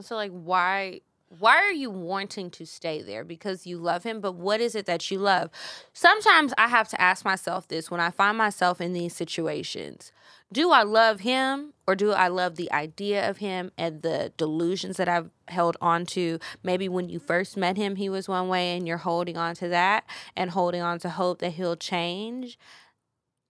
[0.00, 1.00] So like why
[1.38, 3.24] why are you wanting to stay there?
[3.24, 5.50] Because you love him, but what is it that you love?
[5.92, 10.12] Sometimes I have to ask myself this when I find myself in these situations.
[10.52, 14.96] Do I love him or do I love the idea of him and the delusions
[14.96, 16.38] that I've held on to?
[16.62, 19.68] Maybe when you first met him, he was one way and you're holding on to
[19.68, 20.04] that
[20.36, 22.58] and holding on to hope that he'll change.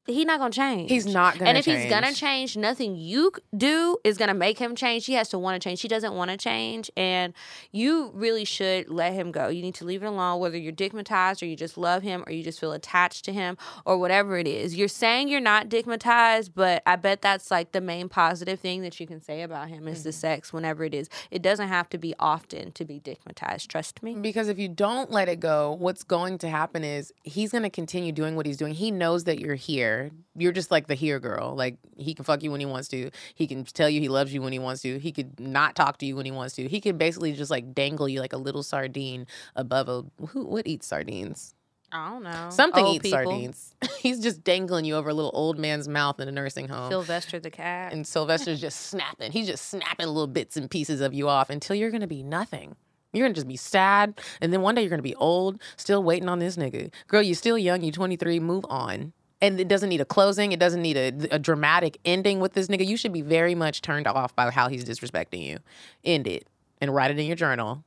[0.07, 0.91] He's not gonna change.
[0.91, 2.21] He's not gonna And if he's gonna change.
[2.21, 5.07] change, nothing you do is gonna make him change.
[5.07, 5.81] He has to want to change.
[5.83, 7.33] He doesn't want to change, and
[7.73, 9.49] you really should let him go.
[9.49, 10.41] You need to leave it alone.
[10.41, 13.57] Whether you're digmatized or you just love him or you just feel attached to him
[13.85, 14.77] or whatever it is.
[14.77, 18.99] You're saying you're not digmatized, but I bet that's like the main positive thing that
[19.01, 20.17] you can say about him is the Mm-hmm.
[20.17, 20.53] sex.
[20.53, 23.67] Whenever it is, it doesn't have to be often to be digmatized.
[23.69, 24.15] Trust me.
[24.15, 27.71] Because if you don't let it go, what's going to happen is he's going to
[27.71, 28.75] continue doing what he's doing.
[28.75, 29.96] He knows that you're here.
[30.37, 31.55] You're just like the here girl.
[31.55, 33.11] Like he can fuck you when he wants to.
[33.35, 34.99] He can tell you he loves you when he wants to.
[34.99, 36.69] He could not talk to you when he wants to.
[36.69, 40.67] He could basically just like dangle you like a little sardine above a who what
[40.67, 41.55] eats sardines?
[41.93, 42.49] I don't know.
[42.51, 43.19] Something Old eats people.
[43.19, 43.75] sardines.
[44.01, 46.91] he's just dangling you over a little old man's mouth in a nursing home.
[46.91, 47.93] Sylvester the cat.
[47.93, 49.33] and Sylvester's just snapping.
[49.33, 52.77] He's just snapping little bits and pieces of you off until you're gonna be nothing.
[53.13, 56.29] You're gonna just be sad, and then one day you're gonna be old, still waiting
[56.29, 56.93] on this nigga.
[57.07, 57.83] Girl, you're still young.
[57.83, 58.41] You're 23.
[58.41, 59.13] Move on.
[59.47, 60.51] And it doesn't need a closing.
[60.51, 62.85] It doesn't need a, a dramatic ending with this nigga.
[62.85, 65.59] You should be very much turned off by how he's disrespecting you.
[66.05, 66.49] End it
[66.81, 67.85] and write it in your journal.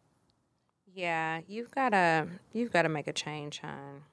[0.94, 4.04] Yeah, you've gotta you've gotta make a change, hon.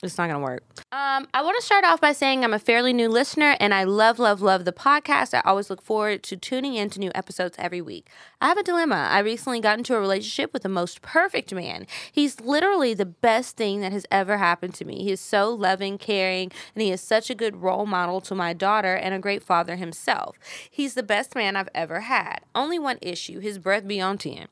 [0.00, 0.62] It's not gonna work.
[0.92, 3.82] Um, I want to start off by saying I'm a fairly new listener and I
[3.82, 5.34] love, love, love the podcast.
[5.34, 8.08] I always look forward to tuning in to new episodes every week.
[8.40, 9.08] I have a dilemma.
[9.10, 11.84] I recently got into a relationship with the most perfect man.
[12.12, 15.02] He's literally the best thing that has ever happened to me.
[15.02, 18.52] He is so loving, caring, and he is such a good role model to my
[18.52, 20.38] daughter and a great father himself.
[20.70, 22.42] He's the best man I've ever had.
[22.54, 24.46] Only one issue: his breath be on ten.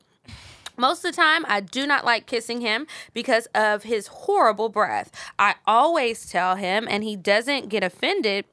[0.77, 5.11] Most of the time, I do not like kissing him because of his horrible breath.
[5.39, 8.45] I always tell him, and he doesn't get offended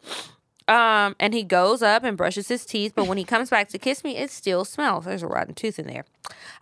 [0.67, 3.79] Um, and he goes up and brushes his teeth, but when he comes back to
[3.79, 5.05] kiss me, it still smells.
[5.05, 6.07] There's a rotten tooth in there.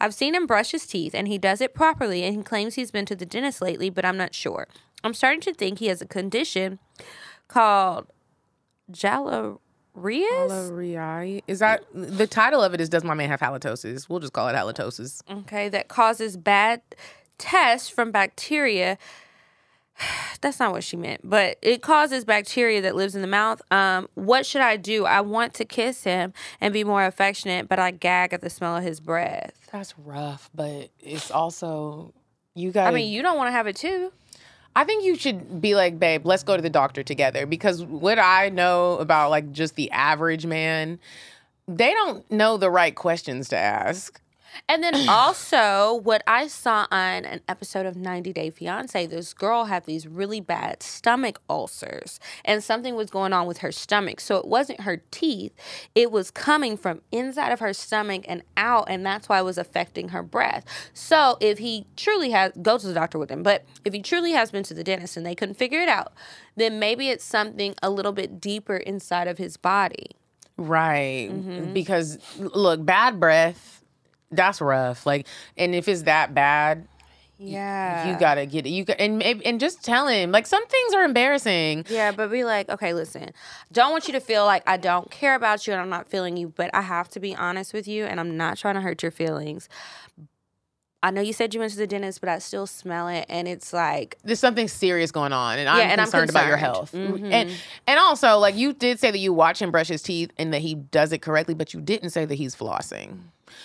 [0.00, 2.90] I've seen him brush his teeth, and he does it properly, and he claims he's
[2.90, 4.66] been to the dentist lately, but I'm not sure.
[5.04, 6.80] I'm starting to think he has a condition
[7.46, 8.08] called
[9.96, 10.48] jalarias.
[10.48, 11.42] Halariae.
[11.46, 12.80] Is that the title of it?
[12.80, 14.08] Is Does My Man Have Halitosis?
[14.08, 15.22] We'll just call it halitosis.
[15.30, 16.82] Okay, that causes bad
[17.38, 18.98] tests from bacteria.
[20.40, 23.62] That's not what she meant, but it causes bacteria that lives in the mouth.
[23.70, 25.04] Um, what should I do?
[25.04, 28.76] I want to kiss him and be more affectionate, but I gag at the smell
[28.76, 29.52] of his breath.
[29.70, 32.12] That's rough, but it's also
[32.54, 32.88] you got.
[32.88, 34.12] I mean, you don't want to have it too.
[34.74, 38.18] I think you should be like, babe, let's go to the doctor together because what
[38.18, 40.98] I know about like just the average man,
[41.68, 44.20] they don't know the right questions to ask.
[44.68, 49.66] And then also, what I saw on an episode of 90 Day Fiance, this girl
[49.66, 54.20] had these really bad stomach ulcers, and something was going on with her stomach.
[54.20, 55.52] So it wasn't her teeth,
[55.94, 59.58] it was coming from inside of her stomach and out, and that's why it was
[59.58, 60.64] affecting her breath.
[60.94, 64.32] So if he truly has, go to the doctor with him, but if he truly
[64.32, 66.12] has been to the dentist and they couldn't figure it out,
[66.56, 70.12] then maybe it's something a little bit deeper inside of his body.
[70.56, 71.28] Right.
[71.30, 71.72] Mm-hmm.
[71.72, 73.81] Because look, bad breath,
[74.32, 75.06] that's rough.
[75.06, 75.26] Like,
[75.56, 76.88] and if it's that bad,
[77.38, 78.12] Yeah.
[78.12, 78.70] you gotta get it.
[78.70, 80.30] You got, and and just tell him.
[80.32, 81.84] Like some things are embarrassing.
[81.88, 83.30] Yeah, but be like, okay, listen,
[83.72, 86.36] don't want you to feel like I don't care about you and I'm not feeling
[86.36, 89.02] you, but I have to be honest with you and I'm not trying to hurt
[89.02, 89.68] your feelings.
[91.04, 93.48] I know you said you went to the dentist, but I still smell it and
[93.48, 96.56] it's like, There's something serious going on, and I'm Yeah, and I'm concerned about your
[96.58, 96.76] concerned.
[96.76, 96.92] health.
[97.24, 97.32] Mhm.
[97.32, 97.50] And
[97.88, 100.60] and also, like you did say that you watch him brush his teeth and that
[100.60, 103.18] he does it correctly, but you didn't say that he's flossing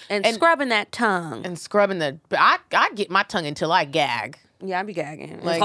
[0.10, 1.46] and, And- scrubbing that tongue.
[1.46, 2.20] and scrubbing the.
[2.32, 4.38] I I get my tongue until I gag.
[4.64, 5.40] Yeah, I'd be gagging.
[5.44, 5.62] Like,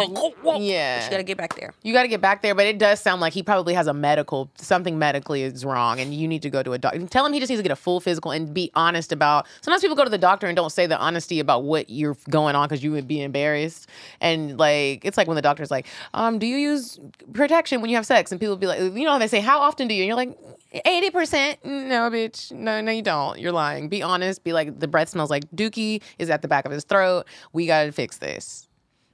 [0.60, 1.04] yeah.
[1.04, 1.72] You gotta get back there.
[1.82, 3.94] You got to get back there, but it does sound like he probably has a
[3.94, 7.04] medical something medically is wrong, and you need to go to a doctor.
[7.06, 9.46] Tell him he just needs to get a full physical and be honest about.
[9.62, 12.54] Sometimes people go to the doctor and don't say the honesty about what you're going
[12.54, 13.88] on because you would be embarrassed.
[14.20, 17.00] And like it's like when the doctor's like, um, "Do you use
[17.32, 19.88] protection when you have sex?" And people be like, you know, they say, "How often
[19.88, 20.36] do you?" And you're like,
[20.84, 21.64] 80 percent.
[21.64, 22.52] No, bitch.
[22.52, 23.38] No, no, you don't.
[23.38, 23.88] You're lying.
[23.88, 24.44] Be honest.
[24.44, 27.26] Be like, the breath smells like Dookie is at the back of his throat.
[27.52, 28.68] We got to fix this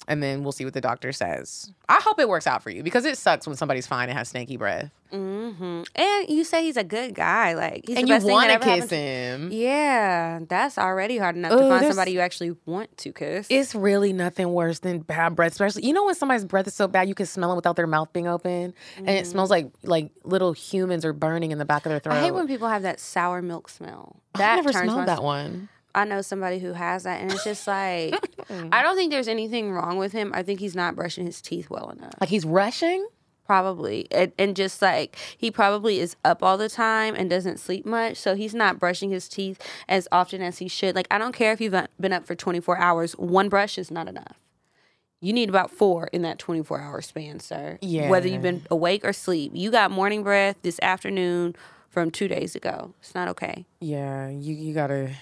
[0.08, 1.72] and then we'll see what the doctor says.
[1.88, 4.32] I hope it works out for you because it sucks when somebody's fine and has
[4.32, 7.54] stanky breath, hmm And you say he's a good guy.
[7.54, 9.50] Like, he's and the you best thing want to kiss him.
[9.52, 13.46] Yeah, that's already hard enough to Oh, find somebody you actually want to kiss.
[13.48, 16.88] It's really nothing worse than bad breath, especially you know when somebody's breath is so
[16.88, 20.10] bad you can smell it without their mouth being open, and it smells like like
[20.24, 22.14] little humans are burning in the back of their throat.
[22.14, 24.16] I hate when people have that sour milk smell.
[24.34, 25.68] That never smelled that one.
[25.94, 28.14] I know somebody who has that, and it's just like
[28.50, 30.32] I don't think there's anything wrong with him.
[30.34, 32.14] I think he's not brushing his teeth well enough.
[32.20, 33.06] Like he's rushing.
[33.46, 37.86] Probably, and, and just like he probably is up all the time and doesn't sleep
[37.86, 39.58] much, so he's not brushing his teeth
[39.88, 40.94] as often as he should.
[40.94, 44.06] Like I don't care if you've been up for 24 hours, one brush is not
[44.06, 44.38] enough.
[45.20, 47.78] You need about four in that 24 hour span, sir.
[47.80, 48.10] Yeah.
[48.10, 51.56] Whether you've been awake or sleep, you got morning breath this afternoon
[51.88, 52.92] from two days ago.
[53.00, 53.64] It's not okay.
[53.80, 55.12] Yeah, you you gotta.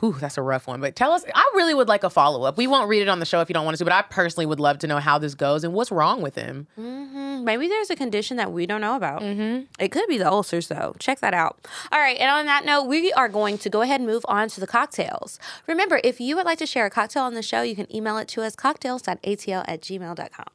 [0.00, 0.80] Whew, that's a rough one.
[0.80, 1.24] But tell us.
[1.34, 2.56] I really would like a follow up.
[2.56, 4.02] We won't read it on the show if you don't want us to, but I
[4.02, 6.66] personally would love to know how this goes and what's wrong with him.
[6.74, 9.22] hmm Maybe there's a condition that we don't know about.
[9.22, 9.66] Mm-hmm.
[9.78, 10.94] It could be the ulcers, though.
[10.98, 11.64] Check that out.
[11.92, 12.16] All right.
[12.18, 14.66] And on that note, we are going to go ahead and move on to the
[14.66, 15.38] cocktales.
[15.68, 18.18] Remember, if you would like to share a cocktale on the show, you can email
[18.18, 20.46] it to us cocktales.atl at gmail.com.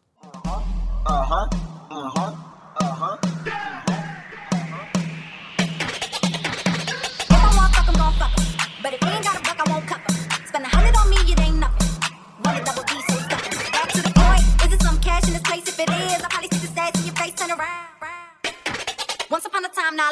[1.08, 2.41] If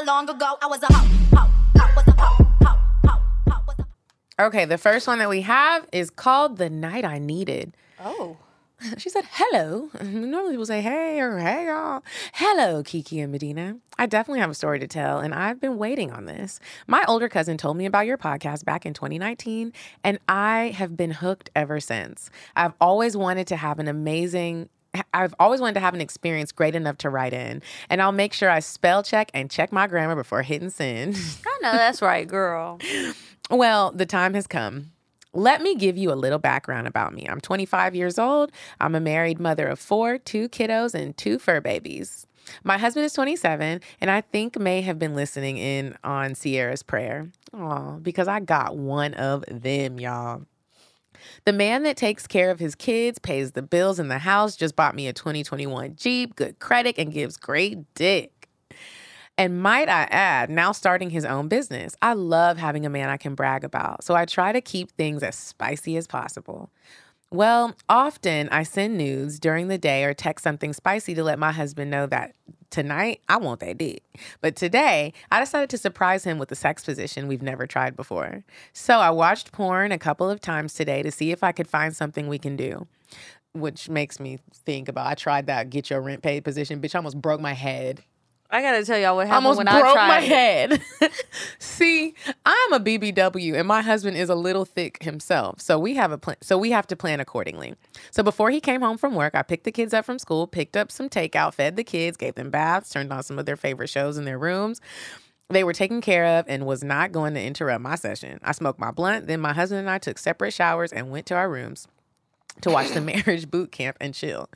[0.09, 1.07] long ago, I was a hoe,
[1.37, 5.29] hoe, hoe, was a hoe, hoe, hoe, hoe, was a Okay, the first one that
[5.29, 7.77] we have is called The Night I Needed.
[8.03, 8.37] Oh.
[8.97, 9.89] She said, hello.
[10.01, 12.01] Normally people say, hey, or hey, y'all.
[12.33, 13.75] Hello, Kiki and Medina.
[13.99, 16.61] I definitely have a story to tell, and I've been waiting on this.
[16.87, 19.73] My older cousin told me about your podcast back in 2019,
[20.05, 22.31] and I have been hooked ever since.
[22.55, 24.69] I've always wanted to have an amazing
[25.13, 28.33] I've always wanted to have an experience great enough to write in, and I'll make
[28.33, 31.15] sure I spell check and check my grammar before hitting send.
[31.45, 32.79] I know that's right, girl.
[33.51, 34.91] Well, the time has come.
[35.31, 37.27] Let me give you a little background about me.
[37.29, 38.51] I'm 25 years old.
[38.79, 42.25] I'm a married mother of four, two kiddos, and two fur babies.
[42.63, 47.29] My husband is 27, and I think may have been listening in on Sierra's prayer.
[47.53, 50.45] Aw, because I got one of them, y'all.
[51.45, 54.75] The man that takes care of his kids, pays the bills in the house, just
[54.75, 58.49] bought me a 2021 Jeep, good credit, and gives great dick.
[59.37, 61.95] And might I add, now starting his own business.
[62.01, 64.03] I love having a man I can brag about.
[64.03, 66.69] So I try to keep things as spicy as possible.
[67.31, 71.51] Well, often I send nudes during the day or text something spicy to let my
[71.51, 72.33] husband know that
[72.71, 74.01] tonight I want that dick.
[74.41, 78.43] But today I decided to surprise him with a sex position we've never tried before.
[78.73, 81.95] So I watched porn a couple of times today to see if I could find
[81.95, 82.87] something we can do.
[83.53, 86.95] Which makes me think about I tried that get your rent paid position, bitch.
[86.95, 88.03] I almost broke my head.
[88.51, 90.07] I gotta tell y'all what happened almost when broke I tried.
[90.07, 90.81] my head.
[91.59, 96.11] See, I'm a BBW, and my husband is a little thick himself, so we have
[96.11, 96.37] a plan.
[96.41, 97.75] So we have to plan accordingly.
[98.11, 100.75] So before he came home from work, I picked the kids up from school, picked
[100.75, 103.89] up some takeout, fed the kids, gave them baths, turned on some of their favorite
[103.89, 104.81] shows in their rooms.
[105.49, 108.39] They were taken care of and was not going to interrupt my session.
[108.43, 109.27] I smoked my blunt.
[109.27, 111.87] Then my husband and I took separate showers and went to our rooms
[112.61, 114.49] to watch the marriage boot camp and chill.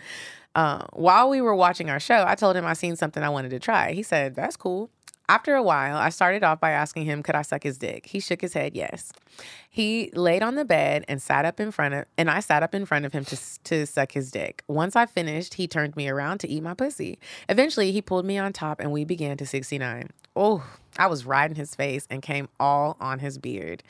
[0.55, 3.49] Uh, while we were watching our show, I told him I seen something I wanted
[3.49, 3.93] to try.
[3.93, 4.89] He said, That's cool.
[5.29, 8.05] After a while, I started off by asking him, Could I suck his dick?
[8.05, 9.13] He shook his head, yes.
[9.69, 12.75] He laid on the bed and sat up in front of, and I sat up
[12.75, 14.63] in front of him to, to suck his dick.
[14.67, 17.19] Once I finished, he turned me around to eat my pussy.
[17.47, 20.09] Eventually, he pulled me on top and we began to 69.
[20.35, 20.63] Oh,
[20.97, 23.81] I was riding his face and came all on his beard.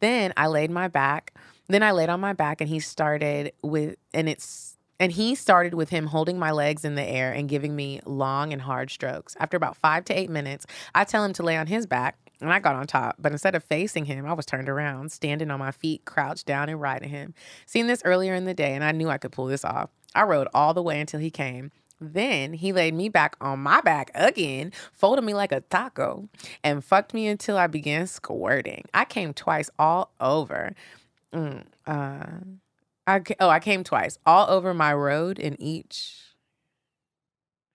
[0.00, 1.34] Then I laid my back.
[1.68, 5.74] Then I laid on my back and he started with, and it's, and he started
[5.74, 9.36] with him holding my legs in the air and giving me long and hard strokes.
[9.38, 12.52] After about five to eight minutes, I tell him to lay on his back, and
[12.52, 13.16] I got on top.
[13.18, 16.68] But instead of facing him, I was turned around, standing on my feet, crouched down,
[16.68, 17.34] and riding him.
[17.66, 19.90] Seen this earlier in the day, and I knew I could pull this off.
[20.14, 21.70] I rode all the way until he came.
[22.00, 26.28] Then he laid me back on my back again, folded me like a taco,
[26.62, 28.84] and fucked me until I began squirting.
[28.94, 30.74] I came twice all over.
[31.32, 32.26] Mm, uh,
[33.08, 36.14] I oh, I came twice, all over my road in each.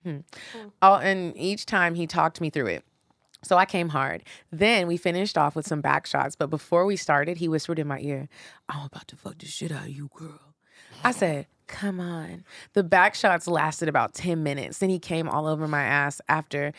[0.03, 0.19] Hmm.
[0.81, 2.85] All and each time he talked me through it.
[3.41, 4.23] So I came hard.
[4.51, 6.35] Then we finished off with some back shots.
[6.35, 8.29] But before we started, he whispered in my ear,
[8.69, 10.53] I'm about to fuck the shit out of you, girl.
[11.03, 12.43] I said, Come on.
[12.73, 14.77] The back shots lasted about 10 minutes.
[14.77, 16.73] Then he came all over my ass after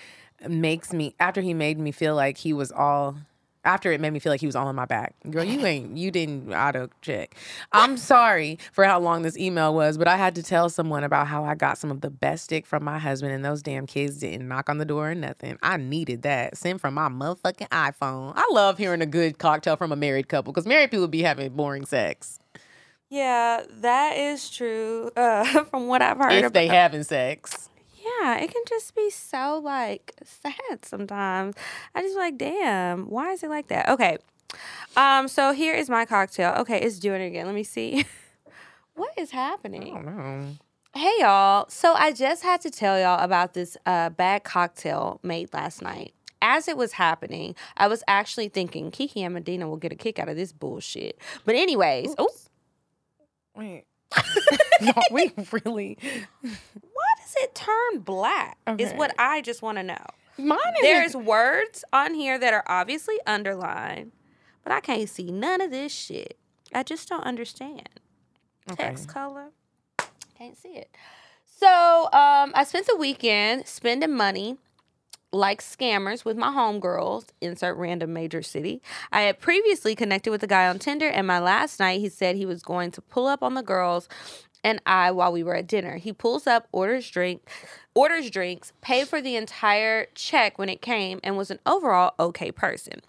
[0.48, 3.16] makes me after he made me feel like he was all
[3.64, 5.14] after it made me feel like he was all on my back.
[5.30, 7.34] Girl, you ain't you didn't auto check.
[7.72, 11.26] I'm sorry for how long this email was, but I had to tell someone about
[11.26, 14.18] how I got some of the best dick from my husband and those damn kids
[14.18, 15.58] didn't knock on the door or nothing.
[15.62, 16.56] I needed that.
[16.56, 18.32] Sent from my motherfucking iPhone.
[18.36, 21.52] I love hearing a good cocktale from a married couple because married people be having
[21.54, 22.38] boring sex.
[23.10, 25.10] Yeah, that is true.
[25.16, 27.68] Uh, from what I've heard, If about, they having sex.
[28.04, 31.56] Yeah, it can just be so like sad sometimes.
[31.94, 33.88] I just like, damn, why is it like that?
[33.88, 34.18] Okay,
[34.96, 36.58] um, so here is my cocktale.
[36.60, 37.46] Okay, it's doing it again.
[37.46, 38.04] Let me see.
[38.94, 39.92] what is happening?
[39.92, 40.46] I don't know.
[40.94, 41.66] Hey y'all.
[41.68, 46.12] So I just had to tell y'all about this uh, bad cocktale made last night.
[46.40, 50.18] As it was happening, I was actually thinking Kiki and Medina will get a kick
[50.18, 51.18] out of this bullshit.
[51.44, 52.28] But anyways, oh,
[53.56, 53.84] Wait.
[54.80, 55.98] no, we really
[57.34, 58.58] does it turn black?
[58.78, 60.04] Is what I just want to know.
[60.38, 64.12] mine is There's words on here that are obviously underlined,
[64.62, 66.38] but I can't see none of this shit.
[66.72, 67.88] I just don't understand.
[68.76, 69.50] Text color,
[70.38, 70.96] can't see it.
[71.44, 74.56] So um, I spent the weekend spending money
[75.32, 78.80] like scammers with my homegirls, insert random major city.
[79.12, 82.36] I had previously connected with a guy on Tinder, and my last night he said
[82.36, 84.08] he was going to pull up on the girls
[84.64, 85.98] and I while we were at dinner.
[85.98, 87.48] He pulls up, orders drink,
[87.94, 92.50] orders drinks, paid for the entire check when it came, and was an overall okay
[92.50, 93.02] person.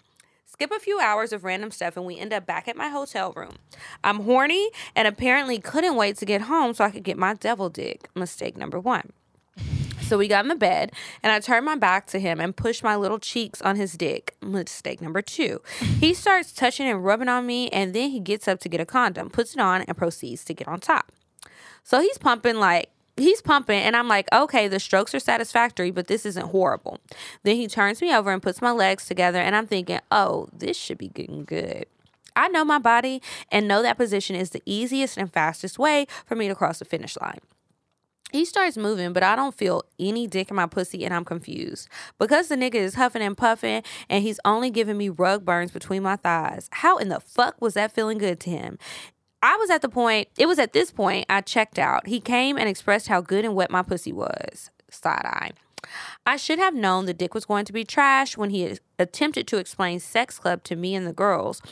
[0.44, 3.32] Skip a few hours of random stuff and we end up back at my hotel
[3.36, 3.56] room.
[4.02, 7.68] I'm horny and apparently couldn't wait to get home so I could get my devil
[7.68, 8.08] dick.
[8.14, 9.12] Mistake number one.
[10.00, 12.84] So we got in the bed, and I turned my back to him and pushed
[12.84, 14.36] my little cheeks on his dick.
[14.40, 15.60] Mistake number two.
[15.98, 18.86] He starts touching and rubbing on me, and then he gets up to get a
[18.86, 21.10] condom, puts it on, and proceeds to get on top.
[21.86, 26.08] So he's pumping like he's pumping, and I'm like, okay, the strokes are satisfactory, but
[26.08, 26.98] this isn't horrible.
[27.44, 30.76] Then he turns me over and puts my legs together, and I'm thinking, oh, this
[30.76, 31.86] should be getting good.
[32.34, 33.22] I know my body
[33.52, 36.84] and know that position is the easiest and fastest way for me to cross the
[36.84, 37.38] finish line.
[38.32, 41.88] He starts moving, but I don't feel any dick in my pussy and I'm confused.
[42.18, 46.02] Because the nigga is huffing and puffing and he's only giving me rug burns between
[46.02, 46.68] my thighs.
[46.72, 48.78] How in the fuck was that feeling good to him?
[49.46, 52.08] I was at the point, it was at this point I checked out.
[52.08, 54.70] He came and expressed how good and wet my pussy was.
[54.90, 55.52] Side eye.
[56.26, 59.58] I should have known the dick was going to be trash when he attempted to
[59.58, 61.62] explain sex club to me and the girls.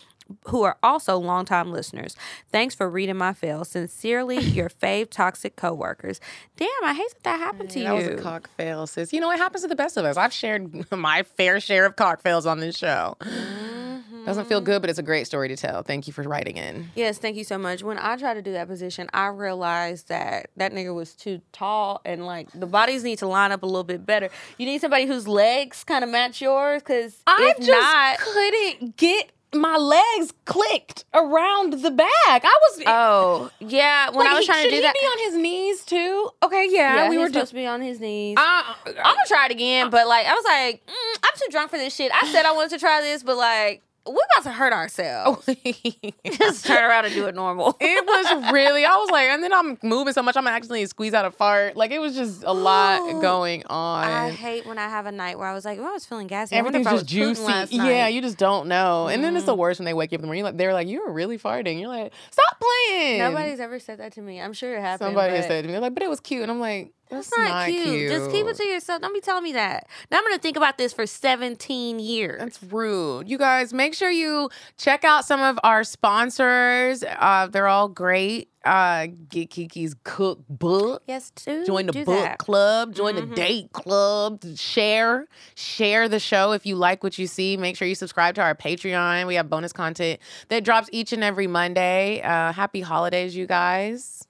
[0.47, 2.17] who are also longtime listeners.
[2.53, 3.65] Thanks for reading my fail.
[3.65, 6.21] Sincerely, your fave toxic coworkers.
[6.57, 8.03] Damn, I hate that that happened to that you.
[8.03, 9.13] That was a cock fail, sis.
[9.13, 10.17] You know, it happens to the best of us.
[10.17, 13.17] I've shared my fair share of cock fails on this show.
[13.21, 13.84] Mm.
[14.25, 15.83] Doesn't feel good, but it's a great story to tell.
[15.83, 16.91] Thank you for writing in.
[16.95, 17.83] Yes, thank you so much.
[17.83, 22.01] When I tried to do that position, I realized that that nigga was too tall
[22.05, 24.31] and like the bodies need to line up a little bit better.
[24.59, 28.97] You need somebody whose legs kind of match yours because I if just not, couldn't
[28.97, 32.09] get my legs clicked around the back.
[32.27, 32.83] I was.
[32.87, 34.09] oh yeah.
[34.11, 35.85] When like, I was he- trying to should do he that, be on his knees
[35.85, 36.31] too?
[36.43, 37.51] Okay, yeah, yeah, we were supposed just.
[37.51, 38.37] to be on his knees.
[38.37, 41.71] Uh, I'm gonna try it again, but like I was like, mm, I'm too drunk
[41.71, 42.11] for this shit.
[42.13, 45.47] I said I wanted to try this, but like we're about to hurt ourselves.
[46.26, 47.76] Just turn around and do it normal.
[47.81, 48.85] it was really.
[48.85, 51.31] I was like, and then I'm moving so much, I'm gonna accidentally squeeze out a
[51.31, 51.76] fart.
[51.76, 54.05] Like it was just a lot going on.
[54.05, 56.55] I hate when I have a night where I was like, I was feeling gassy.
[56.56, 57.43] Everything's just juicy.
[57.43, 57.64] Yeah.
[57.66, 58.14] Mm-hmm.
[58.14, 59.09] you just don't know.
[59.09, 60.44] And then it's the worst when they wake you up in the morning.
[60.44, 64.12] Like they're like, "You were really farting." You're like, "Stop playing." Nobody's ever said that
[64.14, 64.40] to me.
[64.40, 65.09] I'm sure it happened.
[65.09, 67.28] Somebody has said to me, they're like, "But it was cute," and I'm like, "That's,
[67.28, 68.10] It's not, cute.
[68.10, 69.01] Just keep it to yourself.
[69.02, 69.86] Don't be telling me that.
[70.10, 72.39] Now I'm gonna think about this for 17 years.
[72.40, 73.28] That's rude.
[73.28, 74.48] You guys, make sure you
[74.78, 77.05] check out some of our sponsors.
[77.05, 78.48] Uh, they're all great.
[78.64, 81.02] Uh, get Kiki's cookbook.
[81.06, 82.39] yes, do Join the do book that.
[82.39, 82.94] club.
[82.94, 83.28] Join Mhm.
[83.28, 84.43] the date club.
[84.56, 87.59] Share, share the show if you like what you see.
[87.59, 89.26] Make sure you subscribe to our Patreon.
[89.26, 90.18] We have bonus content
[90.48, 92.22] that drops each and every Monday.
[92.22, 94.26] Uh, happy holidays, you guys.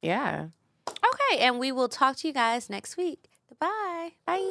[0.00, 0.46] Yeah.
[0.88, 3.28] Okay, and we will talk to you guys next week.
[3.48, 4.10] Goodbye.
[4.26, 4.42] Bye.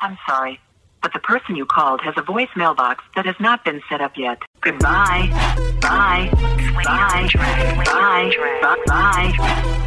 [0.00, 0.60] I'm sorry,
[1.02, 4.16] but the person you called has a voice mailbox that has not been set up
[4.16, 4.38] yet.
[4.60, 5.28] Goodbye.
[5.80, 6.30] Bye.
[6.84, 6.84] Bye.
[6.84, 7.28] Bye.
[7.84, 8.30] Bye.
[8.62, 8.82] Bye.
[8.86, 8.86] Bye.
[8.86, 9.32] Bye.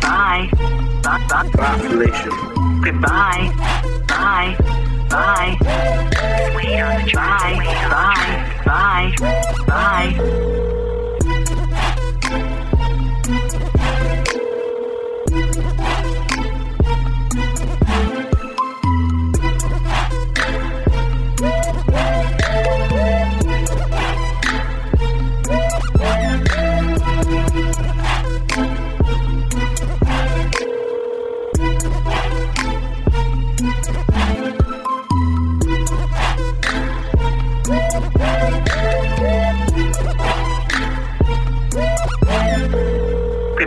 [0.02, 0.49] Bye.
[1.03, 1.49] Bye.
[1.56, 1.88] Bye.
[2.84, 3.52] Goodbye.
[4.07, 4.56] Bye.
[5.10, 5.57] Bye.
[5.57, 5.57] Bye.
[7.14, 8.56] Bye.
[8.65, 9.15] Bye.
[9.68, 10.64] Bye.